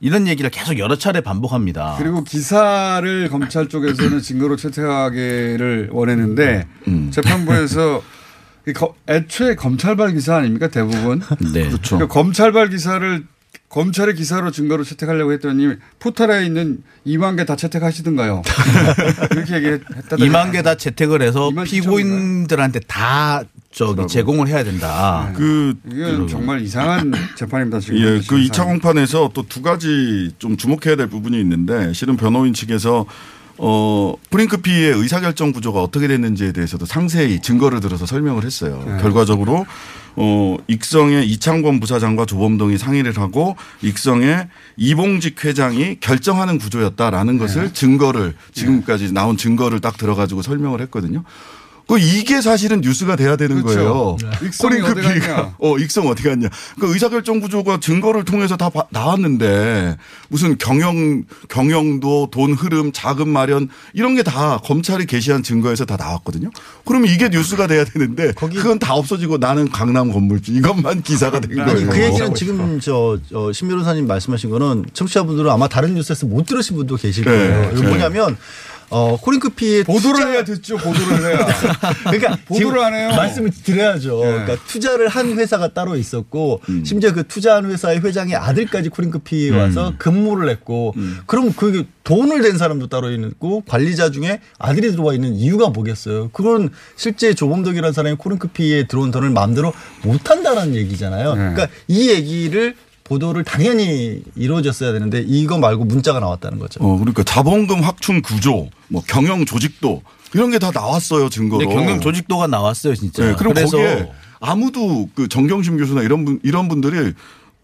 이런 0.00 0.28
얘기를 0.28 0.48
계속 0.50 0.78
여러 0.78 0.96
차례 0.96 1.20
반복합니다. 1.20 1.96
그리고 1.98 2.22
기사를 2.22 3.28
검찰 3.30 3.68
쪽에서는 3.68 4.20
증거로 4.20 4.56
채택하기를 4.56 5.88
원했는데 5.92 6.66
음. 6.86 7.10
재판부에서 7.10 8.02
애초에 9.08 9.54
검찰발 9.56 10.12
기사 10.12 10.36
아닙니까 10.36 10.68
대부분? 10.68 11.20
네. 11.52 11.66
그렇죠. 11.68 11.96
그러니까 11.96 12.12
검찰발 12.12 12.68
기사를 12.70 13.24
검찰의 13.68 14.14
기사로 14.14 14.50
증거로 14.50 14.82
채택하려고 14.82 15.32
했더니 15.32 15.74
포털에 15.98 16.46
있는 16.46 16.82
2만 17.06 17.36
개 17.36 17.44
다 17.44 17.54
채택하시던가요? 17.54 18.42
이렇게 19.32 19.56
얘기했다. 19.56 20.16
2만 20.16 20.52
개 20.52 20.62
다 20.62 20.74
채택을 20.74 21.20
해서 21.22 21.50
2만 21.50 21.64
피고인들한테 21.66 22.80
다 22.86 23.42
저기 23.70 24.06
제공을 24.06 24.48
해야 24.48 24.64
된다. 24.64 25.30
그 25.36 25.74
이건 25.86 26.26
정말 26.28 26.62
이상한 26.62 27.12
재판입니다 27.36 27.78
지금. 27.80 27.98
예, 27.98 28.04
그 28.26 28.36
2차 28.36 28.40
진상이. 28.54 28.68
공판에서 28.70 29.30
또 29.34 29.42
두 29.48 29.60
가지 29.62 30.30
좀 30.38 30.56
주목해야 30.56 30.96
될 30.96 31.06
부분이 31.08 31.38
있는데 31.40 31.92
실은 31.92 32.16
변호인 32.16 32.54
측에서 32.54 33.04
어, 33.58 34.14
프링크피의 34.30 34.92
의사결정 34.92 35.52
구조가 35.52 35.82
어떻게 35.82 36.06
됐는지에 36.08 36.52
대해서도 36.52 36.86
상세히 36.86 37.40
증거를 37.40 37.80
들어서 37.80 38.06
설명을 38.06 38.44
했어요. 38.44 38.82
네. 38.86 38.98
결과적으로 39.02 39.66
어, 40.16 40.56
익성의 40.66 41.28
이창권 41.28 41.80
부사장과 41.80 42.26
조범동이 42.26 42.78
상의를 42.78 43.16
하고 43.18 43.56
익성의 43.82 44.48
이봉직 44.76 45.44
회장이 45.44 45.98
결정하는 46.00 46.58
구조였다라는 46.58 47.34
네. 47.34 47.38
것을 47.38 47.72
증거를 47.72 48.34
지금까지 48.52 49.12
나온 49.12 49.36
증거를 49.36 49.80
딱 49.80 49.96
들어가지고 49.96 50.42
설명을 50.42 50.80
했거든요. 50.82 51.24
그 51.88 51.98
이게 51.98 52.40
사실은 52.42 52.82
뉴스가 52.82 53.16
돼야 53.16 53.36
되는 53.36 53.62
그렇죠. 53.62 54.18
거예요. 54.20 54.46
익성이 54.46 54.80
어디 54.82 55.00
갔냐? 55.00 55.54
어, 55.58 55.78
익성 55.78 56.06
어디 56.06 56.22
갔냐. 56.22 56.48
그 56.78 56.92
의사결정 56.92 57.40
구조가 57.40 57.80
증거를 57.80 58.24
통해서 58.26 58.56
다 58.58 58.68
바- 58.68 58.84
나왔는데 58.90 59.96
무슨 60.28 60.58
경영, 60.58 61.24
경영도 61.48 62.28
돈 62.30 62.52
흐름, 62.52 62.92
자금 62.92 63.30
마련 63.30 63.68
이런 63.94 64.14
게 64.14 64.22
다 64.22 64.58
검찰이 64.58 65.06
게시한 65.06 65.42
증거에서 65.42 65.86
다 65.86 65.96
나왔거든요. 65.96 66.50
그러면 66.84 67.08
이게 67.10 67.30
뉴스가 67.30 67.66
돼야 67.66 67.84
되는데 67.84 68.32
그건 68.32 68.78
다 68.78 68.92
없어지고 68.94 69.38
나는 69.38 69.70
강남 69.70 70.12
건물주 70.12 70.52
이것만 70.52 71.02
기사가 71.02 71.40
된 71.40 71.58
아니 71.60 71.72
거예요. 71.72 71.88
그 71.90 72.02
얘기는 72.02 72.34
지금 72.34 72.78
저, 72.80 73.18
어, 73.32 73.50
신 73.52 73.68
변호사님 73.68 74.06
말씀하신 74.06 74.50
거는 74.50 74.84
청취자분들은 74.92 75.50
아마 75.50 75.66
다른 75.68 75.94
뉴스에서 75.94 76.26
못 76.26 76.44
들으신 76.44 76.76
분도 76.76 76.96
계실 76.96 77.24
네, 77.24 77.30
거예요. 77.30 77.72
네. 77.74 77.82
뭐냐면 77.88 78.36
어, 78.90 79.18
코링크피의 79.20 79.84
보도를 79.84 80.28
해야 80.28 80.44
듣죠. 80.44 80.76
보도를 80.76 81.24
해야. 81.26 81.46
그러니까 82.04 82.38
보도를 82.46 82.80
안 82.82 82.94
해요. 82.94 83.10
말씀을 83.10 83.50
드려야죠. 83.50 84.20
네. 84.24 84.32
그러니까 84.32 84.56
투자를 84.66 85.08
한 85.08 85.38
회사가 85.38 85.74
따로 85.74 85.96
있었고 85.96 86.60
심지어 86.84 87.12
그 87.12 87.26
투자한 87.26 87.70
회사의 87.70 88.00
회장의 88.00 88.36
아들까지 88.36 88.88
코링크피에 88.88 89.50
와서 89.50 89.92
근무를 89.98 90.48
했고 90.48 90.94
그럼 91.26 91.52
그 91.54 91.86
돈을 92.04 92.40
댄 92.42 92.56
사람도 92.56 92.86
따로 92.88 93.10
있고 93.10 93.62
관리자 93.68 94.10
중에 94.10 94.40
아들이 94.58 94.90
들어와 94.90 95.12
있는 95.12 95.34
이유가 95.34 95.68
뭐겠어요? 95.68 96.30
그건 96.32 96.70
실제 96.96 97.34
조범덕이라는 97.34 97.92
사람이 97.92 98.16
코링크피에 98.16 98.86
들어온 98.86 99.10
돈을 99.10 99.30
마음대로 99.30 99.72
못 100.02 100.30
한다는 100.30 100.74
얘기잖아요. 100.74 101.34
그러니까 101.34 101.68
이 101.86 102.08
얘기를 102.10 102.74
보도를 103.08 103.44
당연히 103.44 104.22
이루어졌어야 104.36 104.92
되는데 104.92 105.24
이거 105.26 105.58
말고 105.58 105.84
문자가 105.84 106.20
나왔다는 106.20 106.58
거죠. 106.58 106.80
어, 106.82 106.98
그러니까 106.98 107.22
자본금 107.22 107.82
확충 107.82 108.20
구조, 108.22 108.68
뭐 108.88 109.02
경영 109.06 109.44
조직도 109.44 110.02
이런 110.34 110.50
게 110.50 110.58
다 110.58 110.70
나왔어요 110.72 111.28
증거로. 111.30 111.60
근데 111.66 111.74
경영 111.74 112.00
조직도가 112.00 112.46
나왔어요 112.48 112.94
진짜. 112.94 113.24
네, 113.24 113.34
그럼 113.34 113.54
그래서 113.54 113.76
거기에 113.78 114.10
아무도 114.40 115.08
그 115.14 115.26
정경심 115.28 115.78
교수나 115.78 116.02
이런 116.02 116.24
분 116.24 116.38
이런 116.42 116.68
분들이 116.68 117.14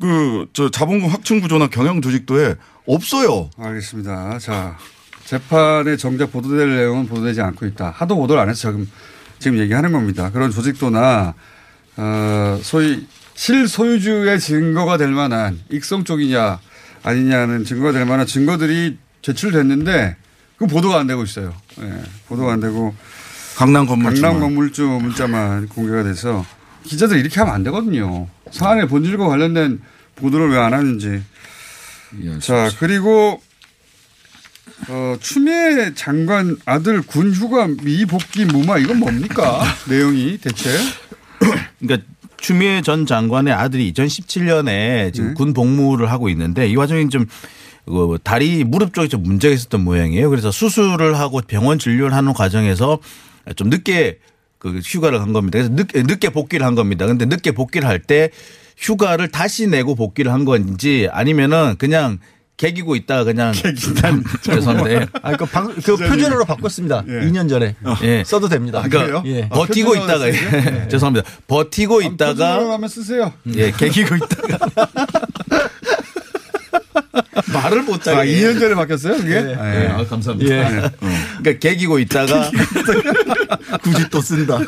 그 0.00 0.46
저 0.52 0.70
자본금 0.70 1.08
확충 1.08 1.40
구조나 1.40 1.68
경영 1.68 2.00
조직도에 2.02 2.56
없어요. 2.86 3.50
알겠습니다. 3.58 4.38
자 4.38 4.76
재판에 5.26 5.96
정작 5.96 6.32
보도될 6.32 6.76
내용은 6.76 7.06
보도되지 7.06 7.40
않고 7.42 7.66
있다. 7.66 7.90
하도 7.96 8.16
보도를 8.16 8.40
안 8.42 8.48
해서 8.48 8.70
지금 8.70 8.90
지금 9.38 9.58
얘기하는 9.58 9.92
겁니다. 9.92 10.30
그런 10.32 10.50
조직도나 10.50 11.34
어, 11.96 12.58
소위 12.62 13.06
실소유주의 13.34 14.38
증거가 14.40 14.96
될 14.96 15.08
만한 15.10 15.60
익성 15.70 16.04
쪽이냐 16.04 16.58
아니냐는 17.02 17.64
증거가 17.64 17.92
될 17.92 18.04
만한 18.06 18.26
증거들이 18.26 18.98
제출됐는데 19.22 20.16
그 20.56 20.66
보도가 20.66 20.98
안 21.00 21.06
되고 21.06 21.22
있어요. 21.24 21.54
예, 21.80 22.02
보도가 22.28 22.52
안 22.52 22.60
되고 22.60 22.94
강남 23.56 23.86
건물주 23.86 24.20
강남 24.22 24.40
건물주 24.40 24.82
문자만 24.82 25.68
공개가 25.68 26.02
돼서 26.02 26.44
기자들 26.84 27.18
이렇게 27.18 27.40
하면 27.40 27.54
안 27.54 27.62
되거든요. 27.64 28.28
사안의 28.50 28.88
본질과 28.88 29.26
관련된 29.28 29.80
보도를 30.16 30.50
왜 30.50 30.58
안 30.58 30.72
하는지. 30.74 31.22
자 32.40 32.70
그리고 32.78 33.42
어, 34.88 35.16
추미애 35.20 35.92
장관 35.94 36.56
아들 36.64 37.02
군 37.02 37.32
휴가 37.32 37.66
미복귀 37.66 38.44
무마 38.46 38.78
이건 38.78 38.98
뭡니까 38.98 39.62
내용이 39.88 40.38
대체? 40.38 40.70
그러니까 41.80 42.06
추미애 42.44 42.82
전 42.82 43.06
장관의 43.06 43.54
아들이 43.54 43.90
2017년에 43.94 45.14
지금 45.14 45.28
네. 45.28 45.34
군 45.34 45.54
복무를 45.54 46.10
하고 46.10 46.28
있는데 46.28 46.68
이 46.68 46.74
과정에 46.76 47.08
좀그 47.08 48.18
다리 48.22 48.64
무릎 48.64 48.92
쪽에 48.92 49.08
좀 49.08 49.22
문제가 49.22 49.54
있었던 49.54 49.82
모양이에요. 49.82 50.28
그래서 50.28 50.50
수술을 50.50 51.18
하고 51.18 51.40
병원 51.40 51.78
진료를 51.78 52.14
하는 52.14 52.34
과정에서 52.34 52.98
좀 53.56 53.70
늦게 53.70 54.18
그 54.58 54.78
휴가를 54.84 55.20
간 55.20 55.32
겁니다. 55.32 55.58
그래서 55.58 55.72
늦게, 55.72 56.02
늦게 56.02 56.28
복귀를 56.28 56.66
한 56.66 56.74
겁니다. 56.74 57.06
근데 57.06 57.24
늦게 57.24 57.52
복귀를 57.52 57.88
할 57.88 57.98
때 57.98 58.28
휴가를 58.76 59.28
다시 59.28 59.66
내고 59.66 59.94
복귀를 59.94 60.30
한 60.30 60.44
건지 60.44 61.08
아니면은 61.12 61.76
그냥 61.78 62.18
개기고 62.56 62.94
있다가 62.96 63.24
그냥 63.24 63.52
일단 63.64 64.22
죄송한데 64.42 65.06
아, 65.22 65.36
그, 65.36 65.44
방, 65.46 65.74
그 65.74 65.96
표준어로 65.96 66.44
바꿨습니다. 66.44 67.02
2년 67.02 67.48
전에. 67.48 67.74
예. 68.02 68.22
써도 68.24 68.48
됩니다. 68.48 68.82
그러니까 68.88 69.22
예. 69.26 69.48
버티고 69.48 69.94
있다가 69.96 70.28
예. 70.30 70.88
죄송합니다. 70.88 71.28
버티고 71.46 72.02
있다가 72.02 72.56
표준어로 72.56 72.88
쓰세요. 72.88 73.32
예, 73.54 73.70
개기고 73.72 74.16
있다가 74.16 74.58
말을 77.52 77.82
못 77.82 78.06
하게. 78.06 78.18
아, 78.18 78.24
2년 78.24 78.58
전에 78.60 78.74
바뀌었어요, 78.74 79.16
그게? 79.16 79.34
예. 79.34 79.50
예. 79.50 79.88
아, 79.88 80.04
감사합니다. 80.04 80.54
예. 80.54 80.90
그러니까 81.38 81.58
개기고 81.60 81.98
있다가 81.98 82.50
굳이 83.82 84.08
또 84.10 84.20
쓴다. 84.20 84.58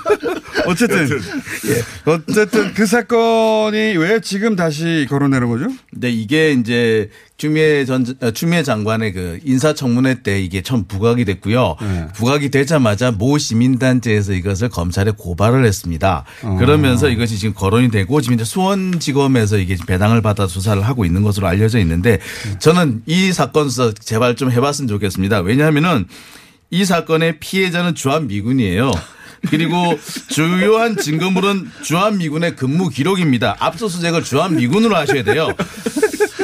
어쨌든 0.67 1.09
예. 1.09 2.11
어쨌든 2.11 2.73
그 2.75 2.87
사건이 2.87 3.97
왜 3.97 4.21
지금 4.21 4.57
다시 4.57 5.07
거론되는 5.09 5.49
거죠? 5.49 5.67
근데 5.93 6.11
이게 6.11 6.53
이제 6.53 7.11
추미애 7.37 7.85
전 7.85 8.05
어, 8.21 8.31
추미애 8.31 8.63
장관의 8.63 9.13
그 9.13 9.39
인사청문회 9.45 10.23
때 10.23 10.41
이게 10.41 10.63
처음 10.63 10.85
부각이 10.85 11.25
됐고요. 11.25 11.77
네. 11.81 12.07
부각이 12.15 12.51
되자마자 12.51 13.11
모 13.11 13.37
시민단체에서 13.37 14.33
이것을 14.33 14.71
검찰에 14.71 15.13
고발을 15.17 15.65
했습니다. 15.65 16.25
어. 16.43 16.57
그러면서 16.59 17.09
이것이 17.09 17.39
지금 17.39 17.55
거론이 17.55 17.91
되고 17.91 18.21
지금 18.21 18.35
이제 18.35 18.45
수원지검에서 18.45 19.59
이게 19.59 19.77
배당을 19.87 20.23
받아 20.23 20.47
수사를 20.47 20.81
하고 20.83 21.05
있는 21.05 21.23
것으로 21.23 21.47
알려져 21.47 21.79
있는데 21.81 22.19
저는 22.59 23.03
이 23.07 23.33
사건 23.33 23.69
수사 23.69 23.93
제발 23.93 24.37
좀 24.37 24.51
해봤으면 24.51 24.89
좋겠습니다. 24.89 25.41
왜냐하면은 25.41 26.07
이 26.71 26.85
사건의 26.85 27.39
피해자는 27.39 27.95
주한 27.95 28.27
미군이에요. 28.27 28.91
그리고 29.49 29.99
주요한 30.29 30.97
증거물은 30.97 31.71
주한미군의 31.83 32.57
근무 32.57 32.89
기록입니다. 32.89 33.57
압수수색을 33.59 34.23
주한미군으로 34.25 34.97
하셔야 34.97 35.23
돼요. 35.23 35.49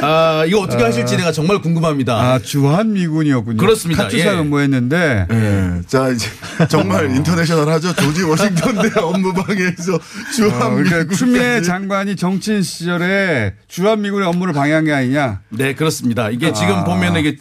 아, 0.02 0.44
이거 0.46 0.60
어떻게 0.60 0.82
하실지 0.82 1.16
내가 1.16 1.32
정말 1.32 1.60
궁금합니다. 1.60 2.14
아, 2.14 2.38
주한 2.38 2.92
미군이었군요. 2.92 3.56
그렇습니다. 3.56 4.04
카투사 4.04 4.32
예. 4.32 4.36
근무했는데. 4.36 5.26
예. 5.30 5.82
자, 5.86 6.08
이제 6.08 6.28
정말 6.68 7.14
international 7.14 7.68
하죠. 7.74 7.94
조지 7.94 8.22
워싱턴 8.24 8.82
대 8.82 9.00
업무방해에서 9.00 9.94
어, 9.94 10.00
주한 10.34 10.82
그러니까 10.82 11.14
추미애 11.14 11.62
장관이 11.62 12.16
정치인 12.16 12.62
시절에 12.62 13.54
주한 13.68 14.02
미군의 14.02 14.26
업무를 14.28 14.52
방해한 14.52 14.84
게 14.84 14.92
아니냐? 14.92 15.40
네, 15.50 15.74
그렇습니다. 15.74 16.30
이게 16.30 16.52
지금 16.52 16.74
아. 16.74 16.84
보면 16.84 17.16
이게 17.16 17.36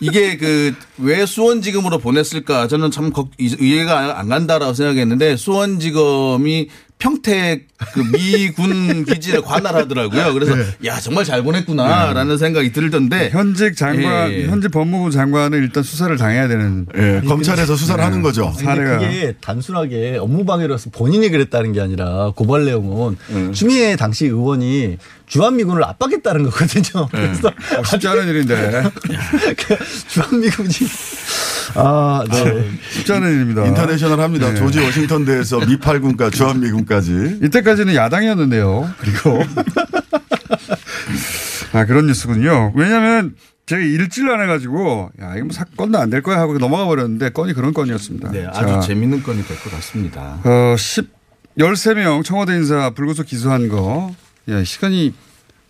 이게 0.00 0.36
그 0.36 0.74
왜 1.02 1.24
수원지검으로 1.26 1.98
보냈을까? 1.98 2.68
저는 2.68 2.90
참 2.90 3.10
이해가 3.38 4.18
안 4.20 4.28
간다라고 4.28 4.74
생각했는데 4.74 5.36
수원지검이 5.36 6.68
평택 7.00 7.66
그 7.92 8.00
미군 8.12 9.04
기지를 9.08 9.42
관할하더라고요. 9.42 10.32
그래서 10.34 10.54
야 10.84 11.00
정말 11.00 11.24
잘 11.24 11.42
보냈구나라는 11.42 12.38
생각이 12.38 12.72
들던데 12.72 13.30
현직 13.30 13.74
장관, 13.74 14.30
예. 14.30 14.46
현직 14.46 14.70
법무부 14.70 15.10
장관은 15.10 15.58
일단 15.58 15.82
수사를 15.82 16.14
당해야 16.16 16.46
되는. 16.46 16.86
예, 16.96 17.22
검찰에서 17.26 17.74
수사를 17.74 18.04
하는 18.04 18.22
거죠. 18.22 18.52
사례가. 18.56 18.98
그게 18.98 19.34
단순하게 19.40 20.18
업무 20.20 20.44
방해로서 20.44 20.90
본인이 20.90 21.30
그랬다는 21.30 21.72
게 21.72 21.80
아니라 21.80 22.32
고발 22.36 22.66
내용은 22.66 23.16
음. 23.30 23.52
추미애 23.52 23.96
당시 23.96 24.26
의원이 24.26 24.98
주한미군을 25.26 25.82
압박했다는 25.82 26.44
거거든요. 26.50 27.08
그래서 27.10 27.48
어, 27.48 27.84
쉽지 27.84 28.08
않은 28.08 28.28
일인데. 28.28 28.82
그 29.56 29.76
주한미군이 30.08 30.68
아, 31.74 32.24
네. 32.30 32.70
쉽지 32.92 33.12
않은 33.12 33.28
일입니다. 33.34 33.66
인터내셔널 33.66 34.20
합니다. 34.20 34.48
네. 34.50 34.54
조지 34.56 34.80
워싱턴 34.80 35.24
대에서 35.24 35.58
미팔군과 35.60 36.30
주한미군까지. 36.30 37.40
이때까지는 37.42 37.94
야당이었는데요. 37.94 38.92
그리고. 38.98 39.42
아, 41.72 41.84
그런 41.84 42.06
뉴스군요. 42.06 42.72
왜냐면 42.74 43.34
제가 43.66 43.80
일주일 43.80 44.30
안 44.30 44.40
해가지고, 44.42 45.10
야, 45.22 45.34
이거 45.36 45.44
뭐 45.44 45.52
사건도 45.52 45.98
안 45.98 46.10
될 46.10 46.22
거야 46.22 46.38
하고 46.40 46.58
넘어가 46.58 46.86
버렸는데 46.86 47.30
건이 47.30 47.52
그런 47.52 47.72
건이었습니다. 47.72 48.30
네, 48.32 48.46
아주 48.48 48.66
자, 48.66 48.80
재밌는 48.80 49.22
건이 49.22 49.44
될 49.46 49.56
것 49.58 49.70
같습니다. 49.72 50.38
어, 50.42 50.74
10, 50.76 51.08
13명 51.58 52.24
청와대 52.24 52.54
인사 52.56 52.90
불구속 52.90 53.26
기소한 53.26 53.68
거. 53.68 54.12
야, 54.48 54.64
시간이 54.64 55.14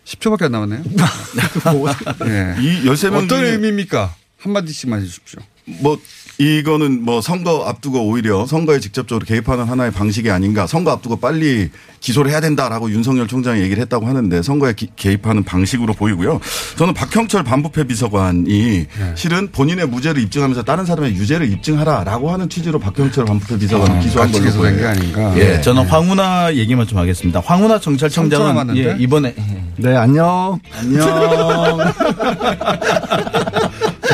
10초밖에 0.06 0.44
안 0.44 0.52
남았네요. 0.52 0.82
예. 2.26 2.56
이 2.62 2.84
13명 2.86 3.24
어떤 3.24 3.44
의미입니까? 3.44 4.14
한마디씩만 4.40 5.00
해 5.00 5.04
주십시오. 5.04 5.40
뭐 5.82 5.98
이거는 6.38 7.04
뭐 7.04 7.20
선거 7.20 7.64
앞두고 7.68 8.08
오히려 8.08 8.46
선거에 8.46 8.80
직접적으로 8.80 9.24
개입하는 9.26 9.64
하나의 9.66 9.92
방식이 9.92 10.30
아닌가. 10.30 10.66
선거 10.66 10.90
앞두고 10.90 11.16
빨리 11.20 11.68
기소를 12.00 12.30
해야 12.30 12.40
된다라고 12.40 12.90
윤석열 12.90 13.28
총장이 13.28 13.60
얘기를 13.60 13.80
했다고 13.82 14.06
하는데 14.06 14.40
선거에 14.42 14.72
기- 14.72 14.88
개입하는 14.96 15.44
방식으로 15.44 15.92
보이고요. 15.92 16.40
저는 16.76 16.94
박형철 16.94 17.44
반부패 17.44 17.84
비서관이 17.84 18.86
실은 19.16 19.48
본인의 19.52 19.86
무죄를 19.88 20.22
입증하면서 20.22 20.62
다른 20.62 20.86
사람의 20.86 21.12
유죄를 21.14 21.52
입증하라라고 21.52 22.30
하는 22.32 22.48
취지로 22.48 22.78
박형철 22.78 23.26
반부패 23.26 23.58
비서관을 23.58 23.96
아, 23.96 24.00
기소한 24.00 24.32
걸로 24.32 24.44
기소된 24.44 24.72
게 24.72 24.78
보여요. 24.80 24.90
아닌가. 24.92 25.38
예, 25.38 25.60
저는 25.60 25.86
황운하 25.86 26.54
얘기만 26.54 26.86
좀 26.86 26.96
하겠습니다. 26.98 27.40
황운하 27.44 27.78
경찰청장은? 27.78 28.76
예, 28.78 28.96
이번에 28.98 29.34
네, 29.76 29.94
안녕. 29.94 30.58
안녕. 30.72 31.78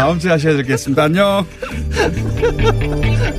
다음 0.07 0.21
주에 0.21 0.31
하셔야 0.31 0.57
되겠습니다. 0.59 1.03
안녕. 1.03 1.45